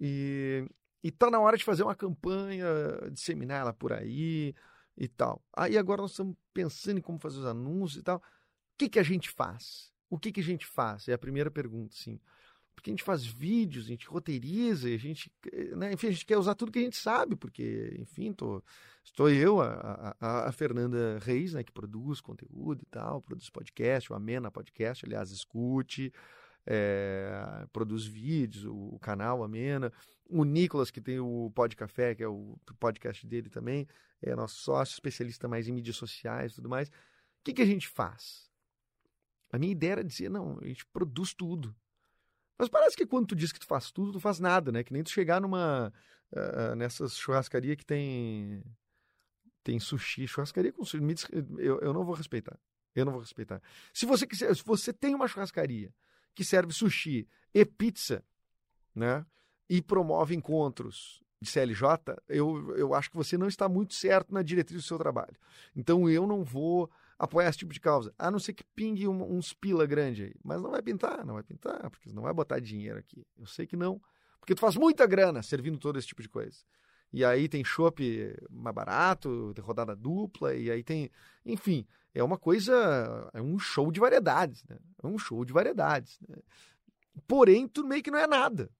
E 0.00 0.66
está 1.02 1.30
na 1.30 1.38
hora 1.38 1.56
de 1.56 1.64
fazer 1.64 1.84
uma 1.84 1.94
campanha, 1.94 2.66
disseminar 3.12 3.60
ela 3.60 3.72
por 3.72 3.92
aí 3.92 4.52
e 4.96 5.06
tal. 5.06 5.40
Aí 5.52 5.78
agora 5.78 6.02
nós 6.02 6.10
estamos 6.10 6.34
pensando 6.52 6.98
em 6.98 7.02
como 7.02 7.20
fazer 7.20 7.38
os 7.38 7.46
anúncios 7.46 8.00
e 8.00 8.02
tal. 8.02 8.16
O 8.16 8.22
que, 8.76 8.88
que 8.88 8.98
a 8.98 9.04
gente 9.04 9.30
faz? 9.30 9.92
O 10.10 10.18
que, 10.18 10.32
que 10.32 10.40
a 10.40 10.44
gente 10.44 10.66
faz? 10.66 11.06
É 11.08 11.12
a 11.12 11.18
primeira 11.18 11.50
pergunta, 11.50 11.94
sim. 11.94 12.18
Porque 12.74 12.90
a 12.90 12.92
gente 12.92 13.04
faz 13.04 13.24
vídeos, 13.24 13.86
a 13.86 13.88
gente 13.88 14.06
roteiriza, 14.06 14.88
a 14.88 14.98
gente, 14.98 15.32
né? 15.76 15.92
enfim, 15.92 16.08
a 16.08 16.10
gente 16.10 16.26
quer 16.26 16.36
usar 16.36 16.54
tudo 16.54 16.72
que 16.72 16.80
a 16.80 16.82
gente 16.82 16.96
sabe, 16.96 17.34
porque, 17.34 17.96
enfim, 17.98 18.32
tô, 18.32 18.62
Estou 19.06 19.30
eu, 19.30 19.62
a, 19.62 20.14
a, 20.20 20.48
a, 20.48 20.52
Fernanda 20.52 21.18
Reis, 21.22 21.54
né, 21.54 21.62
que 21.64 21.72
produz 21.72 22.20
conteúdo 22.20 22.82
e 22.82 22.86
tal, 22.86 23.22
produz 23.22 23.48
podcast, 23.48 24.12
o 24.12 24.16
Amena 24.16 24.50
Podcast, 24.50 25.06
aliás, 25.06 25.30
escute. 25.30 26.12
é, 26.66 27.66
produz 27.72 28.04
vídeos, 28.04 28.64
o, 28.64 28.94
o, 28.94 28.98
canal 28.98 29.42
Amena. 29.42 29.92
O 30.28 30.44
Nicolas, 30.44 30.90
que 30.90 31.00
tem 31.00 31.20
o 31.20 31.50
Pod 31.54 31.74
Café, 31.76 32.14
que 32.14 32.22
é 32.22 32.28
o 32.28 32.58
podcast 32.78 33.24
dele 33.26 33.48
também, 33.48 33.86
é 34.20 34.34
nosso 34.34 34.56
sócio, 34.56 34.94
especialista 34.94 35.46
mais 35.46 35.68
em 35.68 35.72
mídias 35.72 35.96
sociais 35.96 36.52
e 36.52 36.54
tudo 36.56 36.68
mais. 36.68 36.88
O 36.88 36.92
que, 37.44 37.54
que 37.54 37.62
a 37.62 37.66
gente 37.66 37.88
faz? 37.88 38.50
A 39.52 39.58
minha 39.58 39.72
ideia 39.72 39.92
era 39.92 40.04
dizer, 40.04 40.28
não, 40.28 40.58
a 40.60 40.66
gente 40.66 40.84
produz 40.86 41.32
tudo. 41.32 41.74
Mas 42.58 42.68
parece 42.68 42.96
que 42.96 43.06
quando 43.06 43.28
tu 43.28 43.36
diz 43.36 43.52
que 43.52 43.60
tu 43.60 43.66
faz 43.66 43.92
tudo, 43.92 44.12
tu 44.12 44.20
faz 44.20 44.40
nada, 44.40 44.72
né? 44.72 44.82
Que 44.82 44.92
nem 44.92 45.02
tu 45.02 45.10
chegar 45.10 45.40
numa. 45.40 45.92
Uh, 46.32 46.74
nessas 46.74 47.16
churrascaria 47.16 47.76
que 47.76 47.84
tem. 47.84 48.62
Tem 49.66 49.80
sushi, 49.80 50.28
churrascaria 50.28 50.72
com 50.72 50.84
sushi. 50.84 51.02
Eu, 51.58 51.80
eu 51.80 51.92
não 51.92 52.04
vou 52.04 52.14
respeitar. 52.14 52.56
Eu 52.94 53.04
não 53.04 53.10
vou 53.10 53.20
respeitar. 53.20 53.60
Se 53.92 54.06
você 54.06 54.24
quiser, 54.24 54.54
se 54.54 54.62
você 54.62 54.92
tem 54.92 55.12
uma 55.12 55.26
churrascaria 55.26 55.92
que 56.36 56.44
serve 56.44 56.72
sushi 56.72 57.28
e 57.52 57.64
pizza, 57.64 58.22
né? 58.94 59.26
E 59.68 59.82
promove 59.82 60.36
encontros 60.36 61.20
de 61.42 61.50
CLJ, 61.50 61.82
eu, 62.28 62.76
eu 62.76 62.94
acho 62.94 63.10
que 63.10 63.16
você 63.16 63.36
não 63.36 63.48
está 63.48 63.68
muito 63.68 63.94
certo 63.94 64.32
na 64.32 64.40
diretriz 64.40 64.82
do 64.82 64.86
seu 64.86 64.98
trabalho. 64.98 65.36
Então 65.74 66.08
eu 66.08 66.28
não 66.28 66.44
vou 66.44 66.88
apoiar 67.18 67.48
esse 67.48 67.58
tipo 67.58 67.72
de 67.72 67.80
causa, 67.80 68.14
a 68.16 68.30
não 68.30 68.38
ser 68.38 68.52
que 68.52 68.62
pingue 68.62 69.08
um, 69.08 69.36
uns 69.36 69.52
pila 69.52 69.84
grande 69.84 70.26
aí. 70.26 70.34
Mas 70.44 70.62
não 70.62 70.70
vai 70.70 70.80
pintar, 70.80 71.26
não 71.26 71.34
vai 71.34 71.42
pintar, 71.42 71.90
porque 71.90 72.12
não 72.12 72.22
vai 72.22 72.32
botar 72.32 72.60
dinheiro 72.60 73.00
aqui. 73.00 73.26
Eu 73.36 73.46
sei 73.46 73.66
que 73.66 73.76
não, 73.76 74.00
porque 74.38 74.54
tu 74.54 74.60
faz 74.60 74.76
muita 74.76 75.08
grana 75.08 75.42
servindo 75.42 75.76
todo 75.76 75.98
esse 75.98 76.06
tipo 76.06 76.22
de 76.22 76.28
coisa. 76.28 76.56
E 77.12 77.24
aí 77.24 77.48
tem 77.48 77.64
chopp 77.64 78.02
mais 78.50 78.74
barato, 78.74 79.52
tem 79.54 79.64
rodada 79.64 79.94
dupla, 79.94 80.54
e 80.54 80.70
aí 80.70 80.82
tem. 80.82 81.10
Enfim, 81.44 81.86
é 82.14 82.22
uma 82.22 82.38
coisa. 82.38 83.30
É 83.32 83.40
um 83.40 83.58
show 83.58 83.90
de 83.90 84.00
variedades, 84.00 84.64
né? 84.64 84.78
É 85.02 85.06
um 85.06 85.18
show 85.18 85.44
de 85.44 85.52
variedades. 85.52 86.18
Né? 86.28 86.36
Porém, 87.26 87.66
tu 87.68 87.86
meio 87.86 88.02
que 88.02 88.10
não 88.10 88.18
é 88.18 88.26
nada. 88.26 88.70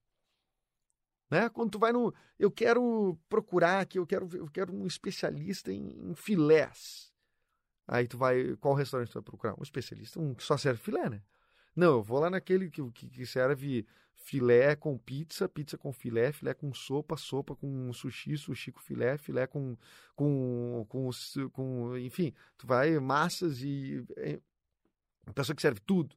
Né? 1.29 1.49
Quando 1.49 1.71
tu 1.71 1.79
vai 1.79 1.91
no. 1.91 2.13
Eu 2.37 2.51
quero 2.51 3.17
procurar 3.27 3.81
aqui, 3.81 3.99
eu 3.99 4.05
quero, 4.05 4.29
eu 4.35 4.47
quero 4.47 4.73
um 4.73 4.85
especialista 4.85 5.71
em, 5.71 6.09
em 6.09 6.15
filés. 6.15 7.11
Aí 7.87 8.07
tu 8.07 8.17
vai, 8.17 8.55
qual 8.57 8.73
restaurante 8.73 9.09
tu 9.09 9.15
vai 9.15 9.23
procurar? 9.23 9.57
Um 9.57 9.63
especialista, 9.63 10.19
um 10.19 10.33
que 10.33 10.43
só 10.43 10.57
serve 10.57 10.81
filé, 10.81 11.09
né? 11.09 11.21
Não, 11.77 11.97
eu 11.97 12.01
vou 12.01 12.19
lá 12.19 12.27
naquele 12.27 12.71
que, 12.71 12.81
que, 12.91 13.23
serve 13.27 13.85
filé 14.15 14.75
com 14.75 14.97
pizza, 14.97 15.47
pizza 15.47 15.77
com 15.77 15.93
filé, 15.93 16.31
filé 16.31 16.51
com 16.51 16.73
sopa, 16.73 17.15
sopa 17.15 17.55
com 17.55 17.93
sushi, 17.93 18.35
sushi 18.35 18.71
com 18.71 18.79
filé, 18.79 19.15
filé 19.15 19.45
com, 19.45 19.77
com, 20.15 20.87
com, 20.89 21.11
com 21.51 21.95
enfim, 21.99 22.33
tu 22.57 22.65
vai 22.65 22.99
massas 22.99 23.61
e, 23.61 24.03
e 24.17 24.41
pessoa 25.35 25.55
que 25.55 25.61
serve 25.61 25.79
tudo. 25.79 26.15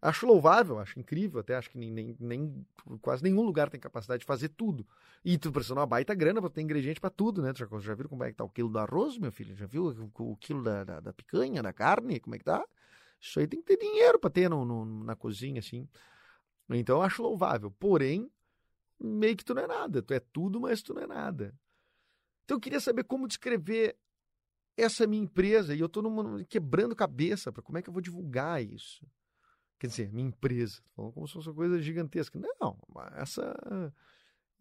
Acho 0.00 0.26
louvável, 0.26 0.78
acho 0.78 0.98
incrível, 1.00 1.40
até 1.40 1.56
acho 1.56 1.70
que 1.70 1.76
nem, 1.76 1.90
nem, 1.90 2.16
nem, 2.20 2.66
quase 3.02 3.22
nenhum 3.24 3.42
lugar 3.42 3.68
tem 3.68 3.80
capacidade 3.80 4.20
de 4.20 4.26
fazer 4.26 4.50
tudo. 4.50 4.86
E 5.24 5.36
tu 5.36 5.50
precisa 5.50 5.74
uma 5.74 5.86
baita 5.86 6.14
grana 6.14 6.40
para 6.40 6.50
ter 6.50 6.62
ingrediente 6.62 7.00
para 7.00 7.10
tudo, 7.10 7.42
né? 7.42 7.52
Já, 7.54 7.66
já 7.80 7.94
viram 7.94 8.08
como 8.08 8.22
é 8.22 8.30
que 8.30 8.36
tá 8.36 8.44
o 8.44 8.48
quilo 8.48 8.70
do 8.70 8.78
arroz, 8.78 9.18
meu 9.18 9.32
filho? 9.32 9.56
Já 9.56 9.66
viu 9.66 9.86
o, 9.86 10.30
o 10.32 10.36
quilo 10.36 10.62
da, 10.62 10.84
da, 10.84 11.00
da, 11.00 11.12
picanha, 11.12 11.62
da 11.62 11.72
carne? 11.72 12.20
Como 12.20 12.36
é 12.36 12.38
que 12.38 12.44
tá? 12.44 12.64
Isso 13.20 13.38
aí 13.38 13.46
tem 13.46 13.60
que 13.60 13.66
ter 13.66 13.76
dinheiro 13.76 14.18
para 14.18 14.30
ter 14.30 14.48
no, 14.48 14.64
no, 14.64 15.04
na 15.04 15.14
cozinha, 15.14 15.60
assim. 15.60 15.88
Então 16.70 16.96
eu 16.96 17.02
acho 17.02 17.22
louvável. 17.22 17.70
Porém, 17.70 18.30
meio 18.98 19.36
que 19.36 19.44
tu 19.44 19.54
não 19.54 19.62
é 19.62 19.66
nada. 19.66 20.02
Tu 20.02 20.14
é 20.14 20.20
tudo, 20.20 20.60
mas 20.60 20.82
tu 20.82 20.94
não 20.94 21.02
é 21.02 21.06
nada. 21.06 21.54
Então 22.44 22.56
eu 22.56 22.60
queria 22.60 22.80
saber 22.80 23.04
como 23.04 23.28
descrever 23.28 23.96
essa 24.76 25.06
minha 25.06 25.22
empresa. 25.22 25.74
E 25.74 25.80
eu 25.80 25.86
estou 25.86 26.02
quebrando 26.48 26.96
cabeça 26.96 27.52
para 27.52 27.62
como 27.62 27.78
é 27.78 27.82
que 27.82 27.88
eu 27.88 27.92
vou 27.92 28.02
divulgar 28.02 28.62
isso. 28.62 29.06
Quer 29.78 29.88
dizer, 29.88 30.12
minha 30.12 30.28
empresa. 30.28 30.82
Falando 30.94 31.12
como 31.12 31.26
se 31.26 31.34
fosse 31.34 31.48
uma 31.48 31.54
coisa 31.54 31.80
gigantesca. 31.80 32.38
Não, 32.38 32.78
essa, 33.16 33.54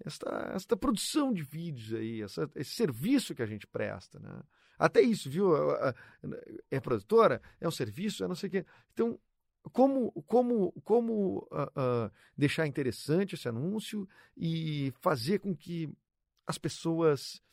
esta, 0.05 0.51
esta 0.53 0.77
produção 0.77 1.33
de 1.33 1.43
vídeos 1.43 1.93
aí, 1.93 2.21
essa, 2.21 2.49
esse 2.55 2.71
serviço 2.71 3.35
que 3.35 3.41
a 3.41 3.45
gente 3.45 3.67
presta, 3.67 4.19
né? 4.19 4.41
Até 4.79 5.01
isso, 5.01 5.29
viu? 5.29 5.51
É 6.71 6.79
produtora, 6.79 7.41
é 7.59 7.67
um 7.67 7.71
serviço, 7.71 8.23
é 8.23 8.27
não 8.27 8.35
sei 8.35 8.47
o 8.47 8.51
quê. 8.51 8.65
Então, 8.93 9.19
como, 9.73 10.11
como, 10.23 10.71
como 10.83 11.47
uh, 11.51 12.07
uh, 12.07 12.11
deixar 12.37 12.65
interessante 12.65 13.35
esse 13.35 13.47
anúncio 13.47 14.07
e 14.35 14.93
fazer 14.99 15.39
com 15.39 15.53
que 15.53 15.89
as 16.47 16.57
pessoas 16.57 17.43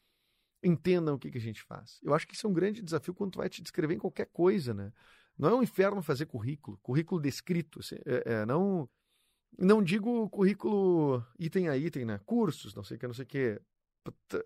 entendam 0.62 1.16
o 1.16 1.18
que, 1.18 1.30
que 1.30 1.38
a 1.38 1.40
gente 1.40 1.62
faz? 1.62 2.00
Eu 2.02 2.14
acho 2.14 2.26
que 2.26 2.35
isso 2.35 2.47
é 2.47 2.50
um 2.50 2.54
grande 2.54 2.80
desafio 2.80 3.14
quando 3.14 3.33
tu 3.33 3.38
vai 3.38 3.49
te 3.49 3.61
descrever 3.61 3.95
em 3.95 3.99
qualquer 3.99 4.26
coisa, 4.26 4.73
né? 4.73 4.92
Não 5.37 5.49
é 5.49 5.54
um 5.54 5.62
inferno 5.62 6.00
fazer 6.00 6.26
currículo, 6.26 6.78
currículo 6.78 7.21
descrito. 7.21 7.80
Assim, 7.80 7.97
é, 8.06 8.23
é, 8.35 8.47
não, 8.47 8.88
não 9.59 9.83
digo 9.83 10.30
currículo 10.30 11.23
item 11.38 11.68
a 11.68 11.76
item, 11.76 12.06
né? 12.06 12.21
Cursos, 12.25 12.75
não 12.75 12.85
sei 12.85 12.97
o 12.97 13.00
que, 13.00 13.06
não 13.06 13.14
sei 13.14 13.25
o 13.25 13.28
que. 13.28 13.61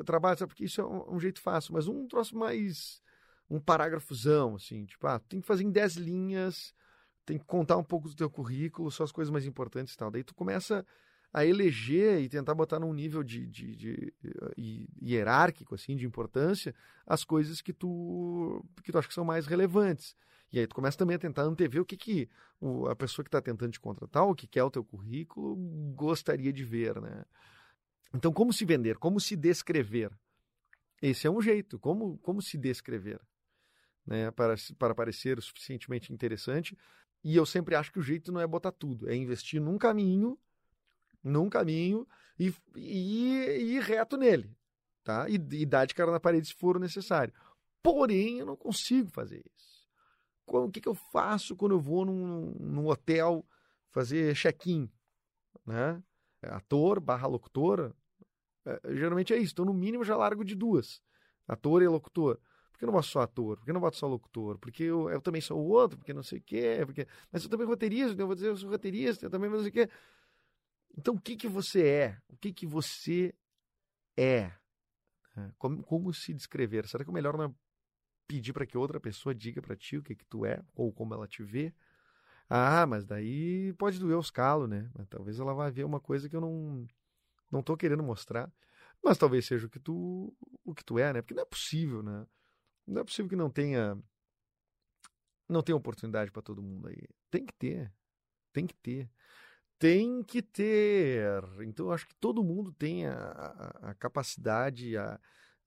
Trabalho, 0.05 0.38
sabe? 0.38 0.49
Porque 0.49 0.64
isso 0.64 0.81
é 0.81 0.85
um, 0.85 1.14
um, 1.14 1.21
jeito 1.21 1.40
fácil, 1.40 1.75
mas 1.75 1.87
um 1.87 2.07
troço 2.07 2.37
mais. 2.37 3.02
um 3.49 3.61
parágrafozão, 3.61 4.57
assim, 4.57 4.85
tipo, 4.85 5.07
ah, 5.07 5.19
tem 5.19 5.40
que 5.40 5.47
fazer 5.47 5.64
em 5.64 5.71
10 5.71 5.97
linhas, 5.97 6.75
tem 7.25 7.38
que 7.38 7.45
contar 7.45 7.76
um 7.76 7.85
pouco 7.85 8.09
do 8.09 8.14
teu 8.14 8.31
currículo, 8.31 8.90
só 8.90 9.05
as 9.05 9.12
coisas 9.12 9.31
mais 9.31 9.47
importantes 9.47 9.95
e 9.95 9.97
tal. 9.97 10.11
Daí 10.11 10.25
tu 10.25 10.35
começa 10.35 10.85
a 11.33 11.45
eleger 11.45 12.21
e 12.21 12.29
tentar 12.29 12.55
botar 12.55 12.81
num 12.81 12.93
nível 12.93 13.23
de, 13.23 13.47
de, 13.47 13.76
de, 13.76 14.14
de, 14.57 14.88
hierárquico, 15.00 15.75
assim, 15.75 15.97
de 15.97 16.05
importância, 16.05 16.75
as 17.07 17.25
coisas 17.25 17.61
que 17.61 17.73
tu, 17.73 18.64
que 18.83 18.90
tu 18.90 18.99
acha 18.99 19.09
que 19.09 19.14
são 19.14 19.25
mais 19.25 19.47
relevantes. 19.47 20.17
E 20.52 20.59
aí 20.59 20.67
tu 20.67 20.75
começa 20.75 20.99
também 20.99 21.14
a 21.14 21.19
tentar 21.19 21.43
antever 21.43 21.81
o 21.81 21.85
que, 21.85 21.97
que 21.97 22.29
o, 22.61 22.88
a 22.88 22.97
pessoa 22.97 23.25
que 23.25 23.29
está 23.29 23.40
tentando 23.40 23.71
te 23.71 23.81
contratar, 23.81 24.25
o 24.25 24.35
que 24.35 24.49
quer 24.49 24.64
o 24.64 24.71
teu 24.71 24.85
currículo, 24.85 25.55
gostaria 25.95 26.52
de 26.52 26.64
ver, 26.64 27.00
né? 27.00 27.25
Então, 28.14 28.33
como 28.33 28.52
se 28.52 28.64
vender? 28.64 28.99
Como 28.99 29.21
se 29.21 29.37
descrever? 29.37 30.11
Esse 31.00 31.26
é 31.26 31.31
um 31.31 31.40
jeito. 31.40 31.79
Como, 31.79 32.19
como 32.19 32.43
se 32.43 32.59
descrever? 32.59 33.21
Né? 34.05 34.31
Para, 34.31 34.55
para 34.79 34.95
parecer 34.95 35.38
o 35.38 35.43
suficientemente 35.43 36.12
interessante. 36.12 36.76
E 37.23 37.37
eu 37.37 37.47
sempre 37.47 37.75
acho 37.75 37.93
que 37.93 37.99
o 37.99 38.02
jeito 38.02 38.33
não 38.33 38.40
é 38.40 38.47
botar 38.47 38.73
tudo, 38.73 39.09
é 39.09 39.14
investir 39.14 39.61
num 39.61 39.76
caminho, 39.76 40.38
num 41.23 41.50
caminho 41.50 42.09
e, 42.38 42.52
e, 42.75 43.35
e 43.35 43.76
ir 43.76 43.83
reto 43.83 44.17
nele. 44.17 44.57
Tá? 45.05 45.29
E, 45.29 45.35
e 45.35 45.67
dar 45.67 45.85
de 45.85 45.95
cara 45.95 46.11
na 46.11 46.21
parede 46.21 46.49
se 46.49 46.55
for 46.55 46.81
necessário. 46.81 47.33
Porém, 47.83 48.38
eu 48.38 48.47
não 48.47 48.57
consigo 48.57 49.11
fazer 49.11 49.43
isso 49.57 49.71
o 50.59 50.71
que, 50.71 50.81
que 50.81 50.88
eu 50.88 50.95
faço 50.95 51.55
quando 51.55 51.73
eu 51.73 51.81
vou 51.81 52.05
num, 52.05 52.52
num 52.59 52.87
hotel 52.88 53.47
fazer 53.90 54.35
check-in? 54.35 54.90
Né? 55.64 56.02
Ator 56.43 57.00
barra 57.00 57.26
locutora, 57.26 57.95
é, 58.67 58.95
geralmente 58.95 59.33
é 59.33 59.38
isso. 59.38 59.52
Então, 59.52 59.64
no 59.64 59.75
mínimo, 59.75 60.05
já 60.05 60.17
largo 60.17 60.45
de 60.45 60.55
duas. 60.55 61.02
Ator 61.47 61.83
e 61.83 61.88
locutor. 61.88 62.38
Por 62.73 62.79
que 62.79 62.85
eu 62.85 62.87
não 62.87 62.95
boto 62.95 63.07
só 63.07 63.21
ator? 63.21 63.57
Por 63.59 63.64
que 63.64 63.71
eu 63.71 63.75
não 63.75 63.81
boto 63.81 63.97
só 63.97 64.07
locutor? 64.07 64.59
Porque 64.59 64.85
eu, 64.85 65.11
eu 65.11 65.21
também 65.21 65.40
sou 65.40 65.61
o 65.61 65.69
outro, 65.69 65.99
porque 65.99 66.12
não 66.12 66.23
sei 66.23 66.38
o 66.38 66.43
quê. 66.43 66.83
Porque... 66.85 67.07
Mas 67.31 67.45
eu 67.45 67.50
também 67.50 67.67
roteirista, 67.67 68.12
então 68.12 68.25
eu 68.25 68.26
vou 68.26 68.35
dizer 68.35 68.49
eu 68.49 68.57
sou 68.57 68.71
roteirista, 68.71 69.26
eu 69.26 69.31
também 69.31 69.50
não 69.50 69.61
sei 69.61 69.69
o 69.69 69.73
quê. 69.73 69.90
Então, 70.97 71.14
o 71.14 71.21
que, 71.21 71.37
que 71.37 71.49
você 71.49 71.87
é? 71.87 72.19
O 72.29 72.37
que, 72.37 72.52
que 72.52 72.67
você 72.67 73.35
é? 74.17 74.52
Né? 75.37 75.52
Como, 75.59 75.83
como 75.83 76.12
se 76.12 76.33
descrever? 76.35 76.87
Será 76.87 77.05
que 77.05 77.11
o 77.11 77.12
melhor 77.12 77.37
não 77.37 77.45
é 77.45 77.55
pedir 78.31 78.52
para 78.52 78.64
que 78.64 78.79
outra 78.79 79.00
pessoa 79.00 79.35
diga 79.35 79.61
para 79.61 79.75
ti 79.75 79.97
o 79.97 80.02
que 80.05 80.14
que 80.14 80.25
tu 80.25 80.47
é 80.47 80.62
ou 80.73 80.93
como 80.93 81.12
ela 81.12 81.26
te 81.26 81.43
vê. 81.43 81.75
Ah, 82.49 82.87
mas 82.87 83.05
daí 83.05 83.73
pode 83.73 83.99
doer 83.99 84.17
os 84.17 84.31
calos, 84.31 84.69
né? 84.69 84.88
Mas 84.97 85.09
talvez 85.09 85.40
ela 85.40 85.52
vá 85.52 85.69
ver 85.69 85.85
uma 85.85 85.99
coisa 85.99 86.29
que 86.29 86.37
eu 86.37 86.40
não 86.40 86.87
não 87.50 87.62
tô 87.62 87.76
querendo 87.76 88.02
mostrar, 88.02 88.52
mas 89.02 89.19
talvez 89.19 89.47
seja 89.47 89.66
o 89.66 89.71
que 89.71 89.80
tu 89.80 90.35
o 90.64 90.75
que 90.75 90.85
tu 90.85 90.99
é, 90.99 91.12
né? 91.12 91.23
Porque 91.23 91.35
não 91.35 91.42
é 91.42 91.47
possível, 91.47 92.02
né? 92.02 92.26
Não 92.87 93.02
é 93.02 93.04
possível 93.04 93.28
que 93.28 93.37
não 93.37 93.50
tenha 93.50 93.99
não 95.49 95.62
tenha 95.62 95.76
oportunidade 95.76 96.30
para 96.30 96.42
todo 96.42 96.62
mundo 96.62 96.88
aí. 96.88 97.09
Tem 97.30 97.45
que 97.45 97.52
ter. 97.54 97.92
Tem 98.52 98.66
que 98.66 98.75
ter. 98.75 99.11
Tem 99.78 100.23
que 100.23 100.42
ter. 100.42 101.42
Então, 101.62 101.87
eu 101.87 101.92
acho 101.92 102.07
que 102.07 102.14
todo 102.16 102.45
mundo 102.45 102.73
tem 102.73 103.07
a, 103.07 103.14
a, 103.14 103.90
a 103.90 103.95
capacidade, 103.95 104.97
a, 104.97 105.19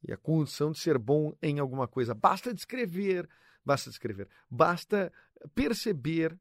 e 0.04 0.12
a 0.12 0.18
condição 0.18 0.72
de 0.72 0.80
ser 0.80 0.98
bom 0.98 1.36
em 1.42 1.60
alguma 1.60 1.88
coisa. 1.88 2.14
Basta 2.14 2.54
descrever, 2.54 3.28
basta 3.66 3.90
descrever, 3.90 4.28
basta 4.50 5.12
perceber 5.56 6.38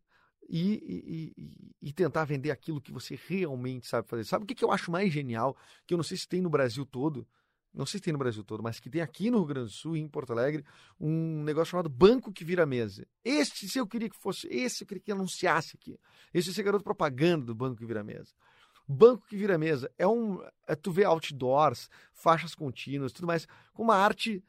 e, 0.48 1.32
e, 1.36 1.68
e, 1.80 1.92
tentar 1.92 2.24
vender 2.24 2.50
aquilo 2.50 2.80
que 2.80 2.92
você 2.92 3.18
realmente 3.28 3.86
sabe 3.86 4.08
fazer. 4.08 4.24
Sabe 4.24 4.44
o 4.44 4.46
que, 4.46 4.54
que 4.54 4.64
eu 4.64 4.70
acho 4.70 4.90
mais 4.90 5.12
genial? 5.12 5.56
Que 5.86 5.94
eu 5.94 5.96
não 5.96 6.04
sei 6.04 6.16
se 6.16 6.28
tem 6.28 6.42
no 6.42 6.50
Brasil 6.50 6.84
todo, 6.84 7.26
não 7.72 7.86
sei 7.86 7.98
se 7.98 8.04
tem 8.04 8.12
no 8.12 8.18
Brasil 8.18 8.44
todo, 8.44 8.62
mas 8.62 8.78
que 8.78 8.90
tem 8.90 9.00
aqui 9.00 9.30
no 9.30 9.38
Rio 9.38 9.46
Grande 9.46 9.66
do 9.66 9.72
Sul, 9.72 9.96
em 9.96 10.06
Porto 10.08 10.32
Alegre, 10.32 10.64
um 11.00 11.42
negócio 11.42 11.70
chamado 11.70 11.88
Banco 11.88 12.32
que 12.32 12.44
Vira 12.44 12.66
Mesa. 12.66 13.06
Este, 13.24 13.68
se 13.68 13.78
eu 13.78 13.86
queria 13.86 14.10
que 14.10 14.16
fosse, 14.16 14.46
esse 14.48 14.82
eu 14.82 14.86
queria 14.86 15.02
que 15.02 15.12
anunciasse 15.12 15.76
aqui. 15.76 15.98
Esse 16.34 16.58
é 16.58 16.62
o 16.62 16.64
garoto 16.64 16.84
propaganda 16.84 17.46
do 17.46 17.54
Banco 17.54 17.76
que 17.76 17.86
Vira 17.86 18.04
Mesa. 18.04 18.32
Banco 18.86 19.26
que 19.26 19.36
vira 19.36 19.56
mesa 19.56 19.90
é 19.98 20.06
um. 20.06 20.42
É, 20.66 20.74
tu 20.74 20.90
vê 20.90 21.04
outdoors, 21.04 21.88
faixas 22.12 22.54
contínuas, 22.54 23.12
tudo 23.12 23.26
mais, 23.26 23.46
com 23.72 23.82
uma 23.82 23.96
arte. 23.96 24.42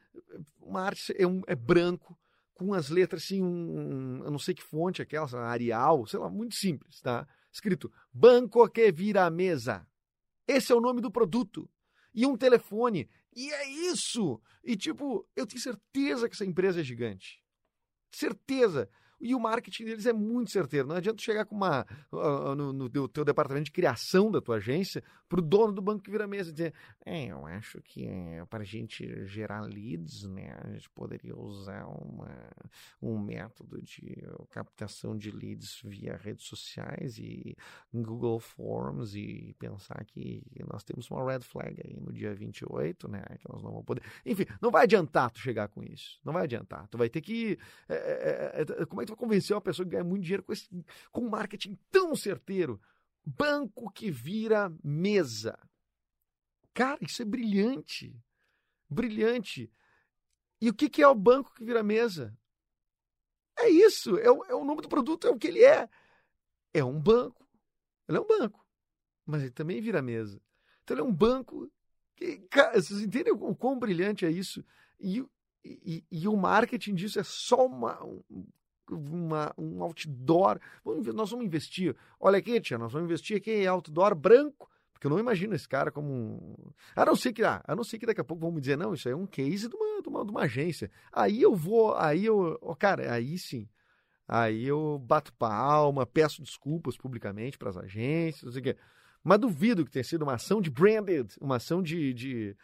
Uma 0.60 0.82
arte 0.82 1.14
é, 1.16 1.26
um, 1.26 1.42
é 1.46 1.54
branco, 1.54 2.18
com 2.54 2.72
as 2.72 2.88
letras 2.88 3.24
assim, 3.24 3.42
um, 3.42 4.22
eu 4.24 4.30
não 4.30 4.38
sei 4.38 4.54
que 4.54 4.62
fonte 4.62 5.02
é 5.02 5.04
aquela, 5.04 5.26
Arial, 5.46 6.06
sei 6.06 6.20
lá, 6.20 6.30
muito 6.30 6.54
simples, 6.54 7.00
tá? 7.00 7.26
escrito 7.54 7.92
Banco 8.12 8.68
que 8.68 8.90
vira 8.90 9.30
mesa. 9.30 9.86
Esse 10.46 10.72
é 10.72 10.74
o 10.74 10.80
nome 10.80 11.00
do 11.00 11.10
produto. 11.10 11.70
E 12.12 12.26
um 12.26 12.36
telefone. 12.36 13.08
E 13.34 13.52
é 13.52 13.68
isso! 13.68 14.40
E 14.62 14.76
tipo, 14.76 15.26
eu 15.34 15.46
tenho 15.46 15.60
certeza 15.60 16.28
que 16.28 16.34
essa 16.34 16.44
empresa 16.44 16.80
é 16.80 16.84
gigante. 16.84 17.42
Certeza. 18.12 18.88
E 19.20 19.34
o 19.34 19.40
marketing 19.40 19.84
deles 19.84 20.06
é 20.06 20.12
muito 20.12 20.50
certeiro. 20.50 20.88
Não 20.88 20.96
adianta 20.96 21.22
chegar 21.22 21.44
com 21.44 21.54
uma 21.54 21.86
uh, 22.12 22.54
no, 22.54 22.72
no 22.72 22.88
teu, 22.88 23.24
departamento 23.24 23.66
de 23.66 23.72
criação 23.72 24.30
da 24.30 24.40
tua 24.40 24.56
agência 24.56 25.02
para 25.28 25.40
o 25.40 25.42
dono 25.42 25.72
do 25.72 25.82
banco 25.82 26.02
que 26.02 26.10
vira 26.10 26.26
mesa 26.26 26.50
e 26.50 26.52
dizer: 26.52 26.74
é, 27.04 27.26
eu 27.26 27.46
acho 27.46 27.80
que 27.82 28.06
é, 28.06 28.44
para 28.46 28.62
a 28.62 28.66
gente 28.66 29.24
gerar 29.26 29.62
leads, 29.62 30.24
né, 30.24 30.54
a 30.62 30.70
gente 30.70 30.88
poderia 30.90 31.36
usar 31.36 31.86
uma, 31.86 32.30
um 33.00 33.18
método 33.18 33.80
de 33.82 34.22
captação 34.50 35.16
de 35.16 35.30
leads 35.30 35.80
via 35.84 36.16
redes 36.16 36.46
sociais 36.46 37.18
e 37.18 37.56
Google 37.92 38.38
Forms 38.38 39.14
e 39.14 39.54
pensar 39.58 40.04
que 40.04 40.42
nós 40.70 40.84
temos 40.84 41.10
uma 41.10 41.24
red 41.24 41.40
flag 41.40 41.80
aí 41.84 41.96
no 41.98 42.12
dia 42.12 42.34
28, 42.34 43.08
né, 43.08 43.22
que 43.38 43.48
nós 43.50 43.62
não 43.62 43.70
vamos 43.70 43.84
poder. 43.84 44.02
Enfim, 44.24 44.44
não 44.60 44.70
vai 44.70 44.84
adiantar 44.84 45.30
tu 45.30 45.38
chegar 45.38 45.68
com 45.68 45.82
isso. 45.82 46.20
Não 46.24 46.32
vai 46.32 46.44
adiantar. 46.44 46.86
Tu 46.88 46.98
vai 46.98 47.08
ter 47.08 47.20
que. 47.20 47.58
É, 47.88 48.62
é, 48.62 48.86
como 48.86 49.02
é 49.02 49.03
que 49.04 49.12
tu 49.12 49.16
vai 49.16 49.18
convencer 49.18 49.54
uma 49.54 49.60
pessoa 49.60 49.84
que 49.84 49.92
ganha 49.92 50.04
muito 50.04 50.22
dinheiro 50.22 50.42
com, 50.42 50.52
esse, 50.52 50.68
com 51.12 51.22
um 51.22 51.28
marketing 51.28 51.78
tão 51.90 52.14
certeiro? 52.16 52.80
Banco 53.24 53.90
que 53.90 54.10
vira 54.10 54.72
mesa. 54.82 55.58
Cara, 56.72 56.98
isso 57.02 57.22
é 57.22 57.24
brilhante. 57.24 58.16
Brilhante. 58.88 59.72
E 60.60 60.68
o 60.68 60.74
que, 60.74 60.88
que 60.88 61.02
é 61.02 61.08
o 61.08 61.14
banco 61.14 61.54
que 61.54 61.64
vira 61.64 61.82
mesa? 61.82 62.36
É 63.58 63.68
isso. 63.68 64.18
É 64.18 64.30
o, 64.30 64.44
é 64.44 64.54
o 64.54 64.64
nome 64.64 64.82
do 64.82 64.88
produto, 64.88 65.26
é 65.26 65.30
o 65.30 65.38
que 65.38 65.48
ele 65.48 65.64
é. 65.64 65.88
É 66.72 66.84
um 66.84 67.00
banco. 67.00 67.46
Ele 68.08 68.18
é 68.18 68.20
um 68.20 68.26
banco. 68.26 68.66
Mas 69.24 69.42
ele 69.42 69.52
também 69.52 69.80
vira 69.80 70.02
mesa. 70.02 70.40
Então 70.82 70.94
ele 70.94 71.02
é 71.02 71.04
um 71.04 71.14
banco. 71.14 71.70
Que, 72.16 72.38
cara, 72.50 72.80
vocês 72.80 73.00
entendem 73.00 73.32
o 73.32 73.54
quão 73.54 73.78
brilhante 73.78 74.26
é 74.26 74.30
isso? 74.30 74.64
E, 75.00 75.24
e, 75.64 76.04
e 76.10 76.28
o 76.28 76.36
marketing 76.36 76.94
disso 76.94 77.18
é 77.18 77.24
só 77.24 77.66
uma, 77.66 77.98
uma, 78.90 79.52
um 79.56 79.82
outdoor. 79.82 80.58
Nós 81.14 81.30
vamos 81.30 81.46
investir. 81.46 81.96
Olha 82.18 82.38
aqui, 82.38 82.60
tia, 82.60 82.78
nós 82.78 82.92
vamos 82.92 83.06
investir 83.06 83.36
aqui 83.36 83.50
em 83.50 83.66
outdoor 83.66 84.14
branco. 84.14 84.70
Porque 84.92 85.06
eu 85.06 85.10
não 85.10 85.18
imagino 85.18 85.54
esse 85.54 85.68
cara 85.68 85.90
como 85.90 86.08
um. 86.08 86.54
A 86.96 87.04
não 87.04 87.14
ser 87.14 87.32
que, 87.32 87.42
ah, 87.42 87.62
a 87.66 87.74
não 87.74 87.84
ser 87.84 87.98
que 87.98 88.06
daqui 88.06 88.20
a 88.20 88.24
pouco 88.24 88.42
vão 88.42 88.52
me 88.52 88.60
dizer, 88.60 88.78
não, 88.78 88.94
isso 88.94 89.08
é 89.08 89.14
um 89.14 89.26
case 89.26 89.68
de 89.68 89.76
uma, 89.76 90.02
de 90.02 90.08
uma, 90.08 90.24
de 90.24 90.30
uma 90.30 90.40
agência. 90.42 90.90
Aí 91.12 91.42
eu 91.42 91.54
vou, 91.54 91.94
aí 91.96 92.24
eu. 92.24 92.58
Cara, 92.78 93.12
aí 93.12 93.36
sim. 93.38 93.68
Aí 94.26 94.64
eu 94.66 94.98
bato 94.98 95.32
palma, 95.34 96.06
peço 96.06 96.42
desculpas 96.42 96.96
publicamente 96.96 97.58
para 97.58 97.70
as 97.70 97.76
agências, 97.76 98.44
não 98.44 98.52
sei 98.52 98.60
o 98.60 98.64
quê. 98.64 98.76
Mas 99.22 99.38
duvido 99.38 99.84
que 99.84 99.90
tenha 99.90 100.04
sido 100.04 100.22
uma 100.22 100.34
ação 100.34 100.60
de 100.60 100.70
branded, 100.70 101.34
uma 101.40 101.56
ação 101.56 101.82
de, 101.82 102.14
de 102.14 102.56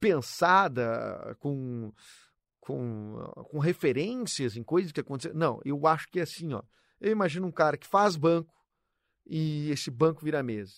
pensada 0.00 1.36
com 1.38 1.92
com, 2.66 3.14
com 3.48 3.60
referências 3.60 4.56
em 4.56 4.64
coisas 4.64 4.90
que 4.90 4.98
aconteceram. 4.98 5.38
Não, 5.38 5.60
eu 5.64 5.86
acho 5.86 6.08
que 6.08 6.18
é 6.18 6.22
assim, 6.24 6.52
ó. 6.52 6.62
Eu 7.00 7.12
imagino 7.12 7.46
um 7.46 7.52
cara 7.52 7.76
que 7.76 7.86
faz 7.86 8.16
banco 8.16 8.52
e 9.24 9.70
esse 9.70 9.88
banco 9.88 10.24
vira 10.24 10.42
mesa. 10.42 10.74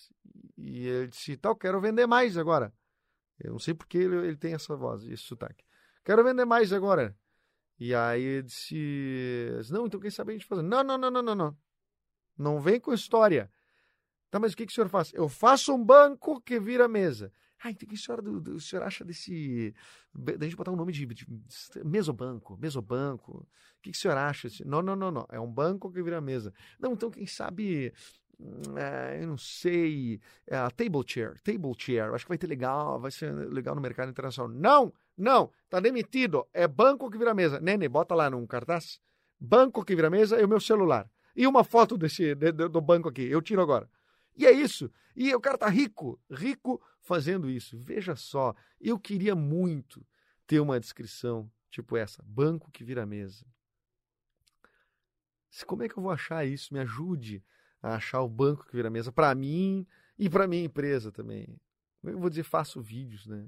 E 0.55 0.85
ele 0.85 1.07
disse, 1.07 1.35
tal, 1.35 1.55
quero 1.55 1.81
vender 1.81 2.05
mais 2.05 2.37
agora. 2.37 2.71
Eu 3.39 3.53
não 3.53 3.59
sei 3.59 3.73
porque 3.73 3.97
ele, 3.97 4.17
ele 4.17 4.37
tem 4.37 4.53
essa 4.53 4.75
voz, 4.75 5.03
esse 5.03 5.23
sotaque. 5.23 5.63
Quero 6.05 6.23
vender 6.23 6.45
mais 6.45 6.71
agora. 6.71 7.17
E 7.79 7.95
aí 7.95 8.21
ele 8.21 8.43
disse, 8.43 9.71
não, 9.71 9.87
então 9.87 9.99
quem 9.99 10.11
sabe 10.11 10.31
a 10.31 10.33
gente 10.33 10.45
fazer? 10.45 10.61
Não, 10.61 10.83
não, 10.83 10.97
não, 10.97 11.09
não, 11.09 11.23
não, 11.23 11.35
não. 11.35 11.57
Não 12.37 12.59
vem 12.59 12.79
com 12.79 12.93
história. 12.93 13.51
Tá, 14.29 14.37
mas 14.37 14.53
o 14.53 14.57
que, 14.57 14.67
que 14.67 14.71
o 14.71 14.75
senhor 14.75 14.89
faz? 14.89 15.11
Eu 15.13 15.27
faço 15.27 15.73
um 15.73 15.83
banco 15.83 16.39
que 16.41 16.59
vira 16.59 16.87
mesa. 16.87 17.33
Então 17.65 17.85
o 17.85 17.89
que 17.89 17.95
o 17.95 17.97
senhor, 17.97 18.21
do, 18.21 18.39
do, 18.39 18.55
o 18.55 18.59
senhor 18.59 18.83
acha 18.83 19.03
desse. 19.03 19.73
Da 20.13 20.45
gente 20.45 20.55
botar 20.55 20.71
um 20.71 20.75
nome 20.75 20.93
de, 20.93 21.05
de, 21.05 21.27
mesobanco, 21.83 22.57
mesobanco. 22.57 23.45
O 23.77 23.81
que, 23.81 23.91
que 23.91 23.97
o 23.97 23.99
senhor 23.99 24.17
acha? 24.17 24.47
Não, 24.65 24.81
não, 24.81 24.95
não, 24.95 25.11
não. 25.11 25.25
É 25.29 25.39
um 25.39 25.51
banco 25.51 25.91
que 25.91 26.01
vira 26.01 26.21
mesa. 26.21 26.53
Não, 26.79 26.93
então 26.93 27.11
quem 27.11 27.25
sabe. 27.25 27.93
É, 28.77 29.21
eu 29.21 29.27
não 29.27 29.37
sei. 29.37 30.21
É, 30.47 30.57
table 30.69 31.03
chair, 31.05 31.39
table 31.41 31.73
chair. 31.77 32.13
Acho 32.13 32.25
que 32.25 32.29
vai 32.29 32.37
ter 32.37 32.47
legal, 32.47 32.99
vai 32.99 33.11
ser 33.11 33.33
legal 33.33 33.75
no 33.75 33.81
mercado 33.81 34.09
internacional. 34.09 34.49
Não, 34.55 34.93
não, 35.17 35.51
tá 35.69 35.81
demitido. 35.81 36.47
É 36.53 36.65
banco 36.65 37.11
que 37.11 37.17
vira 37.17 37.33
mesa. 37.33 37.59
Nene, 37.59 37.89
bota 37.89 38.15
lá 38.15 38.29
num 38.29 38.47
cartaz. 38.47 39.01
Banco 39.37 39.83
que 39.83 39.95
vira 39.95 40.09
mesa 40.09 40.39
e 40.39 40.45
o 40.45 40.47
meu 40.47 40.61
celular. 40.61 41.09
E 41.35 41.45
uma 41.45 41.63
foto 41.63 41.97
desse, 41.97 42.35
de, 42.35 42.51
de, 42.51 42.67
do 42.69 42.81
banco 42.81 43.09
aqui. 43.09 43.23
Eu 43.23 43.41
tiro 43.41 43.61
agora. 43.61 43.89
E 44.39 44.45
é 44.45 44.51
isso. 44.53 44.89
E 45.13 45.35
o 45.35 45.41
cara 45.41 45.57
tá 45.57 45.67
rico, 45.67 46.17
rico 46.31 46.81
fazendo 47.01 47.49
isso. 47.49 47.77
Veja 47.77 48.15
só, 48.15 48.55
eu 48.79 48.97
queria 48.97 49.35
muito 49.35 50.07
ter 50.47 50.61
uma 50.61 50.79
descrição 50.79 51.51
tipo 51.69 51.97
essa: 51.97 52.23
banco 52.25 52.71
que 52.71 52.81
vira 52.81 53.05
mesa. 53.05 53.45
Como 55.65 55.83
é 55.83 55.89
que 55.89 55.97
eu 55.97 56.03
vou 56.03 56.11
achar 56.11 56.47
isso? 56.47 56.73
Me 56.73 56.79
ajude 56.79 57.43
a 57.81 57.95
achar 57.95 58.21
o 58.21 58.29
banco 58.29 58.65
que 58.65 58.71
vira 58.77 58.89
mesa 58.89 59.11
para 59.11 59.35
mim 59.35 59.85
e 60.17 60.29
para 60.29 60.47
minha 60.47 60.63
empresa 60.63 61.11
também. 61.11 61.59
Eu 62.01 62.17
vou 62.17 62.29
dizer, 62.29 62.43
faço 62.43 62.81
vídeos, 62.81 63.27
né? 63.27 63.45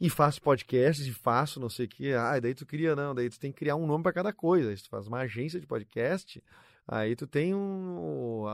E 0.00 0.10
faço 0.10 0.42
podcasts 0.42 1.06
e 1.06 1.12
faço 1.12 1.60
não 1.60 1.68
sei 1.68 1.86
o 1.86 1.88
que. 1.88 2.12
Ah, 2.12 2.40
daí 2.40 2.56
tu 2.56 2.66
cria, 2.66 2.96
não. 2.96 3.14
Daí 3.14 3.30
tu 3.30 3.38
tem 3.38 3.52
que 3.52 3.58
criar 3.58 3.76
um 3.76 3.86
nome 3.86 4.02
para 4.02 4.12
cada 4.12 4.32
coisa. 4.32 4.70
Aí 4.70 4.76
tu 4.76 4.88
faz 4.88 5.06
uma 5.06 5.20
agência 5.20 5.60
de 5.60 5.66
podcast, 5.66 6.42
aí 6.88 7.14
tu 7.14 7.24
tem 7.24 7.54
um, 7.54 8.44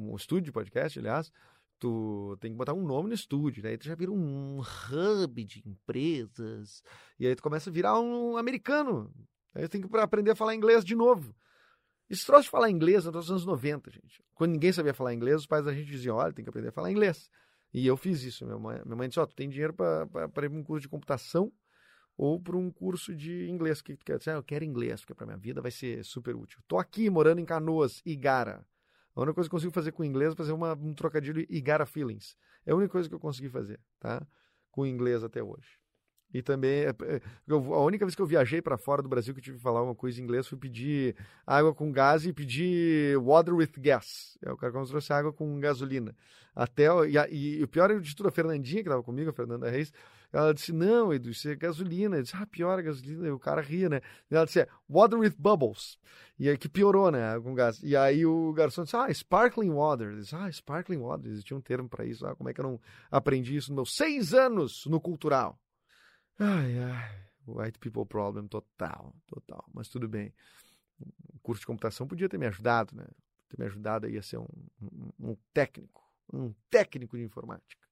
um 0.00 0.16
estúdio 0.16 0.46
de 0.46 0.52
podcast, 0.52 0.98
aliás, 0.98 1.32
tu 1.78 2.36
tem 2.40 2.50
que 2.52 2.56
botar 2.56 2.74
um 2.74 2.84
nome 2.84 3.08
no 3.08 3.14
estúdio, 3.14 3.62
né? 3.62 3.70
Aí 3.70 3.78
tu 3.78 3.86
já 3.86 3.94
vira 3.94 4.12
um 4.12 4.60
hub 4.60 5.44
de 5.44 5.62
empresas, 5.66 6.82
e 7.18 7.26
aí 7.26 7.34
tu 7.34 7.42
começa 7.42 7.70
a 7.70 7.72
virar 7.72 7.98
um 7.98 8.36
americano. 8.36 9.12
Aí 9.54 9.62
tu 9.62 9.70
tem 9.70 9.80
que 9.80 9.96
aprender 9.96 10.30
a 10.30 10.36
falar 10.36 10.54
inglês 10.54 10.84
de 10.84 10.94
novo. 10.94 11.34
Esse 12.08 12.26
troço 12.26 12.44
de 12.44 12.50
falar 12.50 12.70
inglês 12.70 13.06
é 13.06 13.10
dos 13.10 13.30
anos 13.30 13.46
90, 13.46 13.90
gente. 13.90 14.22
Quando 14.34 14.52
ninguém 14.52 14.72
sabia 14.72 14.92
falar 14.92 15.14
inglês, 15.14 15.40
os 15.40 15.46
pais 15.46 15.64
da 15.64 15.72
gente 15.72 15.86
diziam, 15.86 16.16
olha, 16.16 16.32
tem 16.32 16.44
que 16.44 16.48
aprender 16.48 16.68
a 16.68 16.72
falar 16.72 16.90
inglês. 16.90 17.30
E 17.72 17.86
eu 17.86 17.96
fiz 17.96 18.22
isso. 18.24 18.44
Minha 18.44 18.58
mãe, 18.58 18.80
minha 18.84 18.96
mãe 18.96 19.08
disse, 19.08 19.20
ó, 19.20 19.22
oh, 19.22 19.26
tu 19.26 19.34
tem 19.36 19.48
dinheiro 19.48 19.72
para 19.72 20.08
ir 20.24 20.28
para 20.28 20.50
um 20.50 20.62
curso 20.62 20.82
de 20.82 20.88
computação 20.88 21.52
ou 22.16 22.40
para 22.40 22.56
um 22.56 22.70
curso 22.70 23.14
de 23.14 23.48
inglês. 23.48 23.78
O 23.78 23.84
que 23.84 23.96
tu 23.96 24.04
quer? 24.04 24.14
Eu, 24.14 24.18
disse, 24.18 24.30
ah, 24.30 24.34
eu 24.34 24.42
quero 24.42 24.64
inglês, 24.64 25.00
porque 25.00 25.14
para 25.14 25.26
minha 25.26 25.38
vida 25.38 25.62
vai 25.62 25.70
ser 25.70 26.04
super 26.04 26.34
útil. 26.34 26.60
Tô 26.66 26.78
aqui 26.78 27.08
morando 27.08 27.40
em 27.40 27.44
Canoas, 27.44 28.02
Igara. 28.04 28.66
A 29.20 29.24
única 29.24 29.34
coisa 29.34 29.50
que 29.50 29.54
eu 29.54 29.58
consigo 29.58 29.72
fazer 29.72 29.92
com 29.92 30.02
inglês 30.02 30.32
é 30.32 30.36
fazer 30.36 30.52
uma, 30.52 30.72
um 30.72 30.94
trocadilho 30.94 31.44
e 31.48 31.60
got 31.60 31.84
feelings. 31.86 32.34
É 32.64 32.72
a 32.72 32.74
única 32.74 32.92
coisa 32.92 33.06
que 33.06 33.14
eu 33.14 33.20
consegui 33.20 33.50
fazer, 33.50 33.78
tá? 33.98 34.26
Com 34.70 34.86
inglês 34.86 35.22
até 35.22 35.42
hoje. 35.42 35.78
E 36.32 36.40
também, 36.40 36.84
é, 36.84 36.88
é, 36.88 37.20
eu, 37.46 37.74
a 37.74 37.84
única 37.84 38.06
vez 38.06 38.14
que 38.14 38.22
eu 38.22 38.26
viajei 38.26 38.62
para 38.62 38.78
fora 38.78 39.02
do 39.02 39.08
Brasil 39.08 39.34
que 39.34 39.40
eu 39.40 39.44
tive 39.44 39.56
que 39.56 39.62
falar 39.62 39.82
uma 39.82 39.94
coisa 39.94 40.20
em 40.20 40.24
inglês 40.24 40.46
foi 40.46 40.56
pedir 40.56 41.16
água 41.46 41.74
com 41.74 41.90
gás 41.92 42.24
e 42.24 42.32
pedir 42.32 43.18
water 43.18 43.54
with 43.54 43.72
gas. 43.76 44.38
É 44.42 44.50
o 44.50 44.56
cara 44.56 44.72
se 44.86 44.92
fosse 44.92 45.12
água 45.12 45.32
com 45.32 45.58
gasolina. 45.60 46.16
Até, 46.54 46.86
e, 47.30 47.58
e, 47.58 47.62
o 47.62 47.68
pior 47.68 48.00
de 48.00 48.16
tudo, 48.16 48.28
a 48.28 48.32
Fernandinha, 48.32 48.82
que 48.82 48.88
estava 48.88 49.02
comigo, 49.02 49.28
a 49.28 49.32
Fernanda 49.34 49.68
Reis, 49.68 49.92
ela 50.32 50.54
disse, 50.54 50.72
não, 50.72 51.12
Edu, 51.12 51.30
isso 51.30 51.48
é 51.48 51.56
gasolina. 51.56 52.16
Eu 52.16 52.22
disse, 52.22 52.36
ah, 52.36 52.46
pior 52.46 52.78
a 52.78 52.82
gasolina. 52.82 53.26
E 53.26 53.30
o 53.30 53.38
cara 53.38 53.60
ria, 53.60 53.88
né? 53.88 54.00
E 54.30 54.34
ela 54.34 54.46
disse, 54.46 54.60
é, 54.60 54.68
water 54.88 55.18
with 55.18 55.34
bubbles. 55.36 55.98
E 56.38 56.48
aí 56.48 56.56
que 56.56 56.68
piorou, 56.68 57.10
né, 57.10 57.38
com 57.40 57.54
gás. 57.54 57.82
E 57.82 57.96
aí 57.96 58.24
o 58.24 58.52
garçom 58.52 58.84
disse, 58.84 58.96
ah, 58.96 59.12
sparkling 59.12 59.70
water. 59.70 60.12
Eu 60.12 60.18
disse, 60.20 60.34
ah, 60.34 60.50
sparkling 60.50 60.98
water. 60.98 61.30
Existia 61.30 61.56
um 61.56 61.60
termo 61.60 61.88
para 61.88 62.04
isso. 62.04 62.24
Ah, 62.26 62.36
como 62.36 62.48
é 62.48 62.54
que 62.54 62.60
eu 62.60 62.64
não 62.64 62.80
aprendi 63.10 63.56
isso 63.56 63.70
nos 63.70 63.76
meus 63.76 63.96
seis 63.96 64.32
anos 64.32 64.86
no 64.86 65.00
cultural? 65.00 65.58
Ai, 66.38 66.78
ai. 66.78 67.30
White 67.46 67.78
people 67.80 68.06
problem 68.06 68.46
total, 68.46 69.14
total. 69.26 69.64
Mas 69.74 69.88
tudo 69.88 70.08
bem. 70.08 70.32
O 71.34 71.38
curso 71.40 71.60
de 71.60 71.66
computação 71.66 72.06
podia 72.06 72.28
ter 72.28 72.38
me 72.38 72.46
ajudado, 72.46 72.94
né? 72.94 73.06
Ter 73.48 73.58
me 73.58 73.64
ajudado 73.64 74.06
aí 74.06 74.16
a 74.16 74.22
ser 74.22 74.38
um, 74.38 74.46
um, 74.80 75.30
um 75.30 75.36
técnico, 75.52 76.02
um 76.32 76.54
técnico 76.70 77.16
de 77.16 77.24
informática. 77.24 77.89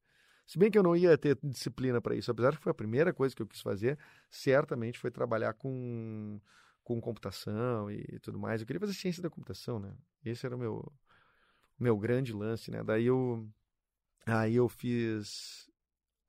Se 0.48 0.58
bem 0.58 0.70
que 0.70 0.78
eu 0.78 0.82
não 0.82 0.96
ia 0.96 1.16
ter 1.18 1.38
disciplina 1.42 2.00
para 2.00 2.14
isso, 2.14 2.30
apesar 2.30 2.56
que 2.56 2.62
foi 2.62 2.70
a 2.70 2.74
primeira 2.74 3.12
coisa 3.12 3.36
que 3.36 3.42
eu 3.42 3.46
quis 3.46 3.60
fazer, 3.60 3.98
certamente 4.30 4.98
foi 4.98 5.10
trabalhar 5.10 5.52
com, 5.52 6.40
com 6.82 6.98
computação 7.02 7.90
e 7.90 8.18
tudo 8.20 8.38
mais. 8.38 8.62
Eu 8.62 8.66
queria 8.66 8.80
fazer 8.80 8.94
ciência 8.94 9.22
da 9.22 9.28
computação, 9.28 9.78
né? 9.78 9.94
Esse 10.24 10.46
era 10.46 10.56
o 10.56 10.58
meu, 10.58 10.90
meu 11.78 11.98
grande 11.98 12.32
lance, 12.32 12.70
né? 12.70 12.82
Daí 12.82 13.04
eu, 13.04 13.46
aí 14.24 14.56
eu 14.56 14.70
fiz 14.70 15.68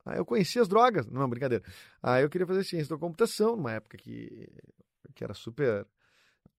Aí 0.04 0.18
eu 0.18 0.26
conheci 0.26 0.58
as 0.58 0.68
drogas, 0.68 1.06
não, 1.06 1.26
brincadeira. 1.26 1.64
Aí 2.02 2.22
eu 2.22 2.28
queria 2.28 2.46
fazer 2.46 2.62
ciência 2.62 2.94
da 2.94 3.00
computação, 3.00 3.56
numa 3.56 3.72
época 3.72 3.96
que, 3.96 4.52
que 5.14 5.24
era 5.24 5.32
super. 5.32 5.86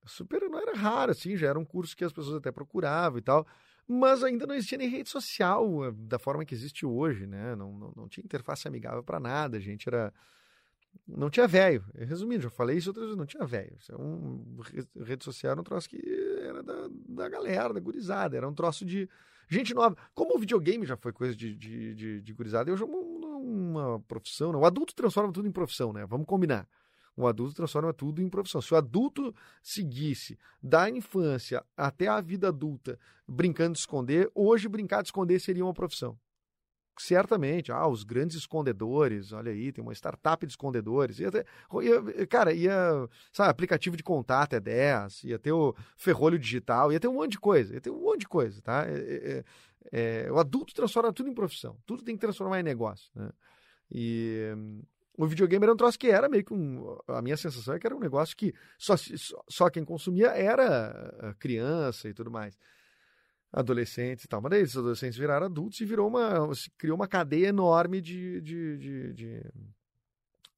Super, 0.03 0.41
não 0.49 0.57
era 0.57 0.75
raro, 0.75 1.11
assim, 1.11 1.37
já 1.37 1.47
era 1.47 1.59
um 1.59 1.65
curso 1.65 1.95
que 1.95 2.03
as 2.03 2.11
pessoas 2.11 2.37
até 2.37 2.51
procuravam 2.51 3.19
e 3.19 3.21
tal 3.21 3.45
mas 3.91 4.23
ainda 4.23 4.47
não 4.47 4.55
existia 4.55 4.77
nem 4.77 4.87
rede 4.87 5.09
social 5.09 5.85
eh, 5.85 5.91
da 5.91 6.17
forma 6.17 6.45
que 6.45 6.55
existe 6.55 6.85
hoje, 6.85 7.27
né? 7.27 7.55
Não, 7.57 7.73
não, 7.73 7.93
não 7.93 8.07
tinha 8.07 8.23
interface 8.23 8.65
amigável 8.65 9.03
para 9.03 9.19
nada, 9.19 9.57
a 9.57 9.59
gente 9.59 9.89
era. 9.89 10.13
Não 11.05 11.29
tinha 11.29 11.45
velho. 11.45 11.83
Resumindo, 11.93 12.43
já 12.43 12.49
falei 12.49 12.77
isso 12.77 12.89
outras 12.89 13.07
vezes, 13.07 13.17
não 13.17 13.25
tinha 13.25 13.45
velho. 13.45 13.77
É 13.89 13.95
um, 13.95 14.59
rede 15.03 15.25
social 15.25 15.51
era 15.51 15.59
um 15.59 15.63
troço 15.63 15.89
que 15.89 16.01
era 16.41 16.63
da, 16.63 16.87
da 17.09 17.29
galera, 17.29 17.73
da 17.73 17.79
gurizada. 17.81 18.37
Era 18.37 18.47
um 18.47 18.53
troço 18.53 18.85
de 18.85 19.09
gente 19.49 19.73
nova. 19.73 19.97
Como 20.13 20.37
o 20.37 20.39
videogame 20.39 20.85
já 20.85 20.95
foi 20.95 21.11
coisa 21.11 21.35
de, 21.35 21.53
de, 21.55 21.93
de, 21.93 22.21
de 22.21 22.33
gurizada, 22.33 22.69
eu 22.69 22.77
chamo 22.77 22.97
uma, 22.97 23.35
uma 23.37 23.99
profissão. 24.01 24.53
Né? 24.53 24.57
O 24.57 24.65
adulto 24.65 24.95
transforma 24.95 25.33
tudo 25.33 25.47
em 25.47 25.51
profissão, 25.51 25.91
né? 25.91 26.05
Vamos 26.05 26.25
combinar. 26.27 26.67
O 27.15 27.27
adulto 27.27 27.53
transforma 27.53 27.93
tudo 27.93 28.21
em 28.21 28.29
profissão. 28.29 28.61
Se 28.61 28.73
o 28.73 28.77
adulto 28.77 29.33
seguisse 29.61 30.37
da 30.61 30.89
infância 30.89 31.63
até 31.75 32.07
a 32.07 32.21
vida 32.21 32.47
adulta 32.47 32.97
brincando 33.27 33.73
de 33.73 33.79
esconder, 33.79 34.31
hoje 34.33 34.67
brincar 34.67 35.01
de 35.01 35.09
esconder 35.09 35.39
seria 35.39 35.63
uma 35.63 35.73
profissão 35.73 36.17
certamente, 37.01 37.71
ah, 37.71 37.87
os 37.87 38.03
grandes 38.03 38.37
escondedores, 38.37 39.31
olha 39.31 39.51
aí, 39.51 39.71
tem 39.71 39.83
uma 39.83 39.93
startup 39.93 40.45
de 40.45 40.51
escondedores. 40.51 41.19
Ia 41.19 41.31
ter, 41.31 41.45
ia, 41.81 42.27
cara, 42.27 42.53
ia, 42.53 43.07
sabe, 43.31 43.49
aplicativo 43.49 43.97
de 43.97 44.03
contato 44.03 44.53
é 44.53 44.59
10, 44.59 45.23
ia 45.23 45.39
ter 45.39 45.51
o 45.51 45.75
ferrolho 45.97 46.37
digital, 46.37 46.91
ia 46.91 46.99
ter 46.99 47.07
um 47.07 47.15
monte 47.15 47.31
de 47.31 47.39
coisa, 47.39 47.73
ia 47.73 47.81
ter 47.81 47.89
um 47.89 48.01
monte 48.01 48.21
de 48.21 48.27
coisa, 48.27 48.61
tá? 48.61 48.85
É, 48.87 49.43
é, 49.91 50.25
é, 50.25 50.31
o 50.31 50.37
adulto 50.37 50.73
transforma 50.73 51.11
tudo 51.11 51.29
em 51.29 51.33
profissão, 51.33 51.77
tudo 51.85 52.03
tem 52.03 52.15
que 52.15 52.21
transformar 52.21 52.59
em 52.59 52.63
negócio, 52.63 53.09
né? 53.15 53.29
E 53.89 54.53
o 55.17 55.27
videogame 55.27 55.63
era 55.63 55.73
um 55.73 55.77
troço 55.77 55.99
que 55.99 56.07
era 56.07 56.29
meio 56.29 56.43
que 56.43 56.53
um. 56.53 56.97
A 57.07 57.21
minha 57.21 57.37
sensação 57.37 57.73
é 57.73 57.79
que 57.79 57.85
era 57.85 57.95
um 57.95 57.99
negócio 57.99 58.35
que 58.35 58.53
só, 58.77 58.95
só 59.47 59.69
quem 59.69 59.83
consumia 59.83 60.29
era 60.29 61.35
criança 61.39 62.09
e 62.09 62.13
tudo 62.13 62.31
mais 62.31 62.57
adolescentes 63.51 64.25
e 64.25 64.27
tal. 64.27 64.41
Mas 64.41 64.51
daí 64.51 64.61
esses 64.61 64.77
adolescentes 64.77 65.17
viraram 65.17 65.45
adultos 65.45 65.79
e 65.81 65.85
virou 65.85 66.07
uma, 66.07 66.49
criou 66.77 66.95
uma 66.95 67.07
cadeia 67.07 67.47
enorme 67.47 67.99
de, 67.99 68.41
de, 68.41 68.77
de, 68.77 69.13
de 69.13 69.41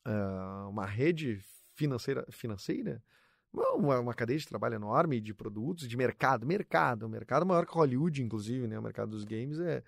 uh, 0.05 0.69
uma 0.69 0.85
rede 0.85 1.39
financeira, 1.75 2.25
financeira? 2.29 3.03
Uma, 3.51 3.99
uma 3.99 4.13
cadeia 4.13 4.39
de 4.39 4.47
trabalho 4.47 4.75
enorme 4.75 5.21
de 5.21 5.33
produtos, 5.33 5.87
de 5.87 5.95
mercado, 5.95 6.45
mercado, 6.45 7.07
mercado 7.07 7.45
maior 7.45 7.65
que 7.65 7.73
Hollywood, 7.73 8.23
inclusive, 8.23 8.67
né? 8.67 8.79
O 8.79 8.81
mercado 8.81 9.11
dos 9.11 9.23
games 9.23 9.59
é 9.59 9.83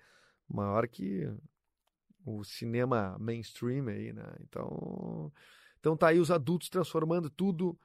maior 0.48 0.86
que 0.86 1.28
o 2.26 2.44
cinema 2.44 3.16
mainstream 3.18 3.88
aí, 3.88 4.12
né? 4.12 4.34
Então, 4.40 5.32
então 5.78 5.96
tá 5.96 6.08
aí 6.08 6.18
os 6.18 6.30
adultos 6.30 6.68
transformando 6.68 7.30
tudo 7.30 7.78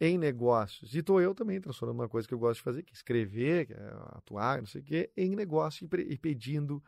em 0.00 0.16
negócios. 0.16 0.94
E 0.94 0.98
estou 0.98 1.20
eu 1.20 1.34
também 1.34 1.60
transformando 1.60 2.00
uma 2.00 2.08
coisa 2.08 2.26
que 2.26 2.32
eu 2.32 2.38
gosto 2.38 2.58
de 2.58 2.62
fazer, 2.62 2.82
que 2.82 2.92
é 2.92 2.94
escrever, 2.94 3.66
que 3.66 3.74
é 3.74 3.92
atuar, 4.12 4.58
não 4.58 4.66
sei 4.66 4.80
o 4.80 4.84
quê, 4.84 5.10
em 5.16 5.36
negócio 5.36 5.88
e 5.98 6.18
pedindo 6.18 6.82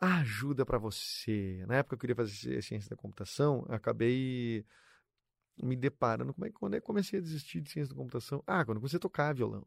ajuda 0.00 0.64
para 0.64 0.78
você. 0.78 1.64
Na 1.66 1.76
época 1.76 1.94
eu 1.94 1.98
queria 1.98 2.16
fazer 2.16 2.62
ciência 2.62 2.88
da 2.88 2.96
computação, 2.96 3.64
acabei 3.68 4.64
me 5.62 5.76
deparando. 5.76 6.32
Como 6.32 6.46
é 6.46 6.50
que 6.50 6.54
quando 6.54 6.74
eu 6.74 6.82
comecei 6.82 7.18
a 7.18 7.22
desistir 7.22 7.60
de 7.60 7.70
ciência 7.70 7.94
da 7.94 7.98
computação? 8.00 8.42
Ah, 8.46 8.64
quando 8.64 8.78
comecei 8.78 8.96
a 8.96 9.00
tocar 9.00 9.34
violão. 9.34 9.64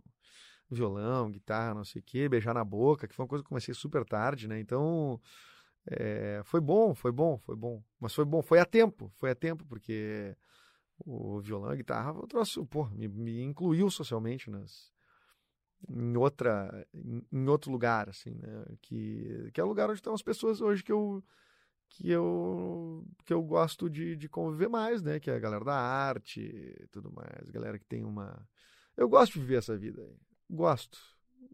Violão, 0.70 1.32
guitarra, 1.32 1.76
não 1.76 1.86
sei 1.86 2.02
o 2.02 2.04
quê, 2.04 2.28
beijar 2.28 2.54
na 2.54 2.64
boca, 2.64 3.08
que 3.08 3.16
foi 3.16 3.24
uma 3.24 3.30
coisa 3.30 3.44
que 3.44 3.48
comecei 3.48 3.74
super 3.74 4.04
tarde, 4.04 4.48
né? 4.48 4.60
Então, 4.60 5.20
é, 5.90 6.42
foi 6.44 6.60
bom, 6.60 6.94
foi 6.94 7.12
bom, 7.12 7.38
foi 7.38 7.56
bom. 7.56 7.82
Mas 8.00 8.14
foi 8.14 8.26
bom, 8.26 8.42
foi 8.42 8.60
a 8.60 8.66
tempo, 8.66 9.12
foi 9.16 9.32
a 9.32 9.36
tempo, 9.36 9.66
porque 9.66 10.36
o 11.06 11.40
violão, 11.40 11.70
a 11.70 11.76
guitarra, 11.76 12.12
eu 12.12 12.28
trouxe, 12.28 12.64
pô, 12.66 12.86
me, 12.88 13.08
me 13.08 13.42
incluiu 13.42 13.90
socialmente 13.90 14.50
nas, 14.50 14.92
em 15.90 16.18
outra 16.18 16.86
em, 16.94 17.26
em, 17.32 17.48
outro 17.48 17.72
lugar 17.72 18.10
assim 18.10 18.32
né? 18.32 18.66
Que 18.82 19.52
que 19.54 19.62
é 19.62 19.64
o 19.64 19.68
lugar 19.68 19.90
onde 19.90 20.00
estão 20.00 20.14
as 20.14 20.22
pessoas 20.22 20.62
hoje 20.62 20.84
que 20.84 20.92
eu 20.92 21.24
que 21.90 22.10
eu 22.10 23.06
que 23.26 23.34
eu 23.34 23.42
gosto 23.44 23.90
de, 23.90 24.16
de 24.16 24.28
conviver 24.28 24.70
mais 24.70 25.02
né? 25.02 25.20
Que 25.20 25.30
é 25.30 25.36
a 25.36 25.40
galera 25.40 25.64
da 25.64 25.76
arte 25.76 26.42
e 26.42 26.88
tudo 26.88 27.12
mais 27.12 27.50
galera 27.52 27.78
que 27.78 27.86
tem 27.86 28.04
uma 28.04 28.48
eu 28.96 29.08
gosto 29.08 29.34
de 29.34 29.40
viver 29.40 29.58
essa 29.58 29.78
vida 29.78 30.04
gosto 30.50 31.00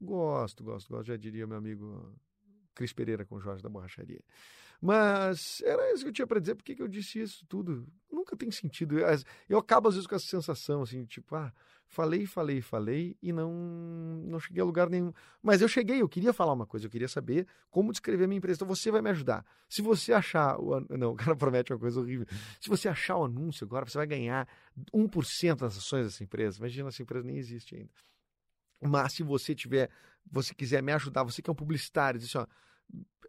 gosto 0.01 0.63
gosto 0.63 0.89
gosto 0.89 1.07
já 1.07 1.17
diria 1.17 1.45
meu 1.45 1.57
amigo 1.57 2.15
Cris 2.73 2.93
Pereira 2.93 3.25
com 3.25 3.39
Jorge 3.39 3.61
da 3.61 3.69
Borracharia 3.69 4.21
mas 4.83 5.61
era 5.65 5.93
isso 5.93 6.03
que 6.03 6.09
eu 6.09 6.13
tinha 6.13 6.27
para 6.27 6.41
dizer. 6.41 6.55
Por 6.55 6.63
que, 6.65 6.75
eu 6.77 6.89
disse 6.89 7.21
isso 7.21 7.45
tudo? 7.47 7.87
Nunca 8.11 8.35
tem 8.35 8.51
sentido. 8.51 8.97
Eu, 9.47 9.57
acabo 9.57 9.87
às 9.87 9.95
vezes 9.95 10.05
com 10.05 10.13
essa 10.13 10.25
sensação 10.25 10.81
assim, 10.81 11.05
tipo, 11.05 11.33
ah, 11.37 11.53
falei, 11.87 12.25
falei, 12.25 12.61
falei 12.61 13.15
e 13.21 13.31
não 13.31 13.53
não 14.25 14.41
cheguei 14.41 14.61
a 14.61 14.65
lugar 14.65 14.89
nenhum. 14.89 15.13
Mas 15.41 15.61
eu 15.61 15.69
cheguei, 15.69 16.01
eu 16.01 16.09
queria 16.09 16.33
falar 16.33 16.51
uma 16.51 16.65
coisa, 16.65 16.85
eu 16.85 16.89
queria 16.89 17.07
saber 17.07 17.47
como 17.71 17.93
descrever 17.93 18.25
a 18.25 18.27
minha 18.27 18.39
empresa. 18.39 18.57
Então 18.57 18.67
você 18.67 18.91
vai 18.91 19.01
me 19.01 19.09
ajudar. 19.11 19.45
Se 19.69 19.81
você 19.81 20.11
achar 20.11 20.59
o 20.59 20.81
não, 20.89 21.11
o 21.13 21.15
cara 21.15 21.33
promete 21.33 21.71
uma 21.71 21.79
coisa 21.79 22.01
horrível. 22.01 22.27
Se 22.59 22.67
você 22.67 22.89
achar 22.89 23.15
o 23.15 23.23
anúncio 23.23 23.63
agora, 23.63 23.85
você 23.85 23.97
vai 23.97 24.07
ganhar 24.07 24.45
1% 24.93 25.59
das 25.59 25.77
ações 25.77 26.07
dessa 26.07 26.21
empresa. 26.25 26.57
Imagina, 26.57 26.89
essa 26.89 27.01
empresa 27.01 27.25
nem 27.25 27.37
existe 27.37 27.73
ainda. 27.73 27.89
Mas 28.81 29.13
se 29.13 29.23
você 29.23 29.55
tiver, 29.55 29.89
você 30.31 30.53
quiser 30.53 30.81
me 30.81 30.91
ajudar, 30.91 31.23
você 31.23 31.41
que 31.41 31.49
é 31.49 31.53
um 31.53 31.55
publicitário, 31.55 32.19
diz 32.19 32.35
assim, 32.35 32.47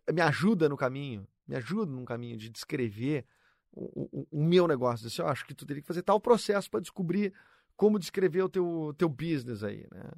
ó, 0.08 0.12
me 0.12 0.20
ajuda 0.20 0.68
no 0.68 0.76
caminho 0.76 1.26
me 1.46 1.56
ajuda 1.56 1.90
num 1.90 2.04
caminho 2.04 2.36
de 2.36 2.48
descrever 2.48 3.24
o, 3.72 4.08
o, 4.12 4.26
o 4.30 4.44
meu 4.44 4.66
negócio. 4.66 5.06
Assim, 5.06 5.22
eu 5.22 5.28
acho 5.28 5.44
que 5.46 5.54
tu 5.54 5.66
teria 5.66 5.82
que 5.82 5.86
fazer 5.86 6.02
tal 6.02 6.20
processo 6.20 6.70
para 6.70 6.80
descobrir 6.80 7.32
como 7.76 7.98
descrever 7.98 8.42
o 8.42 8.48
teu, 8.48 8.94
teu 8.96 9.08
business 9.08 9.62
aí, 9.62 9.86
né? 9.92 10.10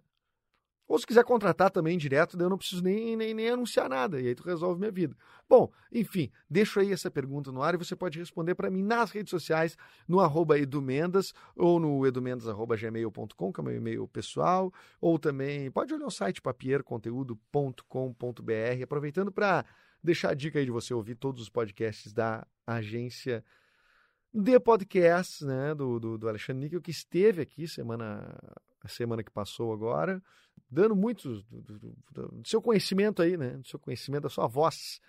Ou 0.89 0.99
se 0.99 1.07
quiser 1.07 1.25
contratar 1.25 1.71
também 1.71 1.99
direto, 1.99 2.37
daí 2.37 2.47
eu 2.47 2.51
não 2.51 2.59
preciso 2.59 2.83
nem, 2.83 3.17
nem, 3.17 3.35
nem 3.35 3.49
anunciar 3.49 3.89
nada, 3.89 4.21
e 4.21 4.29
aí 4.29 4.35
tu 4.35 4.45
resolve 4.45 4.79
minha 4.79 4.93
vida. 4.93 5.17
Bom, 5.49 5.71
enfim, 5.91 6.31
deixo 6.49 6.79
aí 6.79 6.93
essa 6.93 7.11
pergunta 7.11 7.51
no 7.51 7.63
ar 7.63 7.75
e 7.75 7.77
você 7.77 7.97
pode 7.97 8.19
responder 8.19 8.55
para 8.55 8.71
mim 8.71 8.83
nas 8.83 9.11
redes 9.11 9.31
sociais, 9.31 9.77
no 10.07 10.21
arroba 10.21 10.59
edumendas, 10.59 11.35
ou 11.57 11.81
no 11.81 12.07
edumendas.gmail.com, 12.07 13.53
que 13.53 13.61
é 13.61 13.65
meu 13.65 13.75
e-mail 13.75 14.07
pessoal, 14.07 14.73
ou 15.01 15.19
também 15.19 15.71
pode 15.71 15.93
olhar 15.93 16.07
o 16.07 16.11
site 16.11 16.41
papierconteúdo.com.br, 16.41 18.83
aproveitando 18.83 19.33
para 19.33 19.65
deixar 20.03 20.31
a 20.31 20.35
dica 20.35 20.59
aí 20.59 20.65
de 20.65 20.71
você 20.71 20.95
ouvir 20.95 21.17
todos 21.17 21.43
os 21.43 21.49
podcasts 21.49 22.13
da 22.13 22.47
agência 22.65 23.45
de 24.33 24.61
podcasts, 24.61 25.41
né, 25.41 25.75
do, 25.75 25.99
do, 25.99 26.19
do 26.19 26.29
Alexandre 26.29 26.65
Níquel, 26.65 26.83
que 26.83 26.91
esteve 26.91 27.41
aqui 27.41 27.67
semana, 27.67 28.39
semana 28.87 29.25
que 29.25 29.31
passou 29.31 29.73
agora, 29.73 30.23
dando 30.71 30.95
muito 30.97 31.43
do, 31.43 31.63
do, 31.63 31.79
do, 32.11 32.49
seu 32.49 32.61
conhecimento 32.61 33.23
aí, 33.23 33.37
né, 33.37 33.57
do 33.57 33.67
seu 33.67 33.79
conhecimento, 33.79 34.25
da 34.25 34.29
sua 34.29 34.47
voz, 34.47 35.01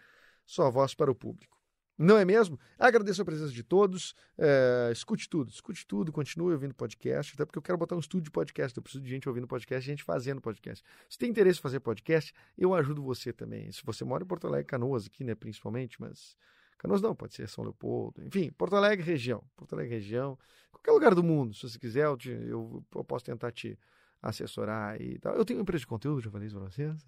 sua 0.45 0.69
voz 0.69 0.93
para 0.93 1.11
o 1.11 1.15
público. 1.15 1.57
Não 1.97 2.15
é 2.15 2.23
mesmo? 2.23 2.59
Agradeço 2.77 3.23
a 3.23 3.25
presença 3.25 3.51
de 3.51 3.63
todos. 3.63 4.13
É, 4.37 4.91
escute 4.91 5.27
tudo, 5.27 5.49
escute 5.49 5.85
tudo, 5.87 6.11
continue 6.11 6.53
ouvindo 6.53 6.75
podcast, 6.75 7.33
até 7.33 7.43
porque 7.43 7.57
eu 7.57 7.61
quero 7.61 7.77
botar 7.77 7.95
um 7.95 7.99
estúdio 7.99 8.25
de 8.25 8.31
podcast. 8.31 8.77
Eu 8.77 8.83
preciso 8.83 9.03
de 9.03 9.09
gente 9.09 9.27
ouvindo 9.27 9.47
podcast 9.47 9.83
gente 9.83 10.03
fazendo 10.03 10.39
podcast. 10.39 10.83
Se 11.09 11.17
tem 11.17 11.31
interesse 11.31 11.57
em 11.57 11.61
fazer 11.61 11.79
podcast, 11.79 12.31
eu 12.55 12.75
ajudo 12.75 13.01
você 13.01 13.33
também. 13.33 13.71
Se 13.71 13.81
você 13.83 14.05
mora 14.05 14.23
em 14.23 14.27
Porto 14.27 14.45
Alegre, 14.45 14.67
Canoas 14.67 15.07
aqui, 15.07 15.23
né, 15.23 15.33
principalmente, 15.33 15.99
mas 15.99 16.35
Canoas 16.77 17.01
não, 17.01 17.15
pode 17.15 17.33
ser 17.33 17.49
São 17.49 17.63
Leopoldo, 17.63 18.23
enfim, 18.23 18.51
Porto 18.51 18.75
Alegre 18.75 19.03
região, 19.03 19.43
Porto 19.55 19.73
Alegre 19.73 19.95
região, 19.95 20.37
qualquer 20.71 20.91
lugar 20.91 21.15
do 21.15 21.23
mundo, 21.23 21.55
se 21.55 21.67
você 21.67 21.79
quiser, 21.79 22.05
eu, 22.05 22.15
te, 22.15 22.29
eu, 22.29 22.85
eu 22.95 23.03
posso 23.03 23.25
tentar 23.25 23.51
te 23.51 23.77
assessorar 24.21 25.01
e 25.01 25.17
tal. 25.19 25.35
Eu 25.35 25.45
tenho 25.45 25.59
uma 25.59 25.63
empresa 25.63 25.81
de 25.81 25.87
conteúdo, 25.87 26.21
já 26.21 26.31
falei 26.31 26.47
isso 26.47 26.57
para 26.57 26.69
vocês. 26.69 27.05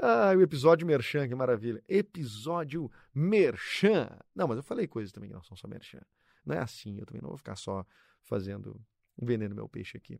ah, 0.00 0.32
o 0.36 0.42
episódio 0.42 0.86
Merchan, 0.86 1.28
que 1.28 1.34
maravilha. 1.34 1.82
Episódio 1.88 2.90
Merchan. 3.14 4.08
Não, 4.34 4.48
mas 4.48 4.56
eu 4.56 4.62
falei 4.62 4.86
coisas 4.86 5.12
também 5.12 5.28
que 5.28 5.34
não 5.34 5.42
são 5.42 5.56
só 5.56 5.68
Merchan. 5.68 6.02
Não 6.44 6.54
é 6.54 6.58
assim, 6.58 6.98
eu 6.98 7.06
também 7.06 7.22
não 7.22 7.28
vou 7.28 7.38
ficar 7.38 7.56
só 7.56 7.86
fazendo, 8.22 8.80
vendendo 9.20 9.54
meu 9.54 9.68
peixe 9.68 9.96
aqui. 9.96 10.18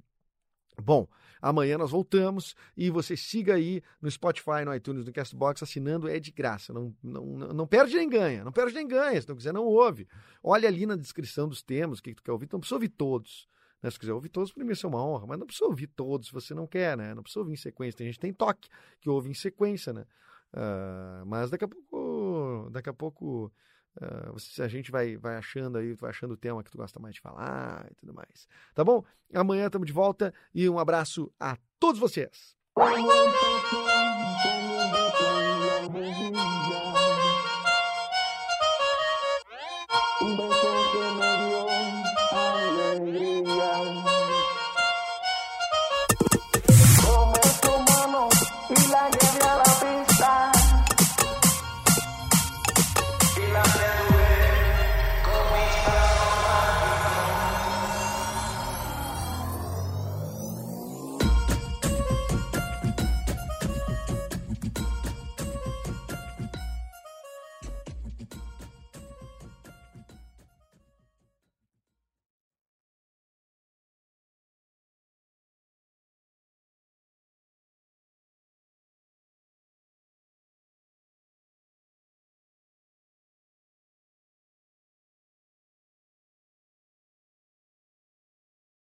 Bom, 0.81 1.09
amanhã 1.43 1.77
nós 1.77 1.91
voltamos 1.91 2.55
e 2.77 2.91
você 2.91 3.17
siga 3.17 3.55
aí 3.55 3.83
no 4.01 4.11
Spotify, 4.11 4.65
no 4.65 4.75
iTunes, 4.75 5.05
no 5.05 5.13
Castbox, 5.13 5.63
assinando 5.63 6.09
é 6.09 6.19
de 6.19 6.31
graça. 6.31 6.73
Não, 6.73 6.95
não, 7.03 7.25
não 7.53 7.67
perde 7.67 7.97
nem 7.97 8.09
ganha, 8.09 8.45
não 8.45 8.53
perde 8.53 8.75
nem 8.75 8.87
ganha. 8.87 9.21
Se 9.21 9.29
não 9.29 9.37
quiser, 9.37 9.53
não 9.53 9.65
ouve. 9.65 10.09
Olha 10.43 10.69
ali 10.69 10.87
na 10.87 10.97
descrição 10.97 11.49
dos 11.49 11.63
temas, 11.63 11.99
o 11.99 12.03
que 12.03 12.15
tu 12.15 12.23
quer 12.23 12.33
ouvir, 12.33 12.49
não 12.53 12.61
precisa 12.61 12.77
ouvir 12.77 12.89
todos. 12.89 13.49
Né? 13.83 13.91
Se 13.91 13.99
quiser 13.99 14.13
ouvir 14.13 14.29
todos, 14.29 14.53
para 14.53 14.65
mim 14.65 14.73
é 14.73 14.87
uma 14.87 15.05
honra, 15.05 15.27
mas 15.27 15.39
não 15.39 15.47
precisa 15.47 15.67
ouvir 15.67 15.87
todos 15.89 16.29
se 16.29 16.33
você 16.33 16.55
não 16.55 16.67
quer, 16.67 16.97
né? 16.97 17.15
Não 17.15 17.23
precisa 17.23 17.41
ouvir 17.41 17.53
em 17.53 17.57
sequência. 17.57 17.99
Tem 17.99 18.07
gente 18.07 18.17
que 18.17 18.21
tem 18.21 18.33
toque 18.33 18.69
que 19.01 19.09
ouve 19.09 19.31
em 19.31 19.35
sequência, 19.35 19.93
né? 19.93 20.05
Uh, 20.53 21.25
mas 21.27 21.51
daqui 21.51 21.65
a 21.65 21.69
pouco, 21.69 22.69
daqui 22.73 22.89
a 22.89 22.93
pouco 22.93 23.53
uh, 24.01 24.63
a 24.63 24.69
gente 24.69 24.91
vai, 24.91 25.17
vai 25.17 25.37
achando 25.37 25.79
aí, 25.79 25.95
vai 25.95 26.11
achando 26.11 26.33
o 26.33 26.37
tema 26.37 26.63
que 26.63 26.71
tu 26.71 26.79
gosta 26.79 26.99
mais 26.99 27.15
de 27.15 27.21
falar 27.21 27.87
e 27.91 27.95
tudo 27.95 28.13
mais. 28.13 28.49
Tá 28.75 28.85
bom? 28.85 29.05
Amanhã 29.33 29.67
estamos 29.67 29.87
de 29.87 29.93
volta 29.93 30.35
e 30.55 30.69
um 30.69 30.79
abraço 30.79 31.33
a 31.39 31.57
todos 31.79 32.01
vocês. 32.01 32.57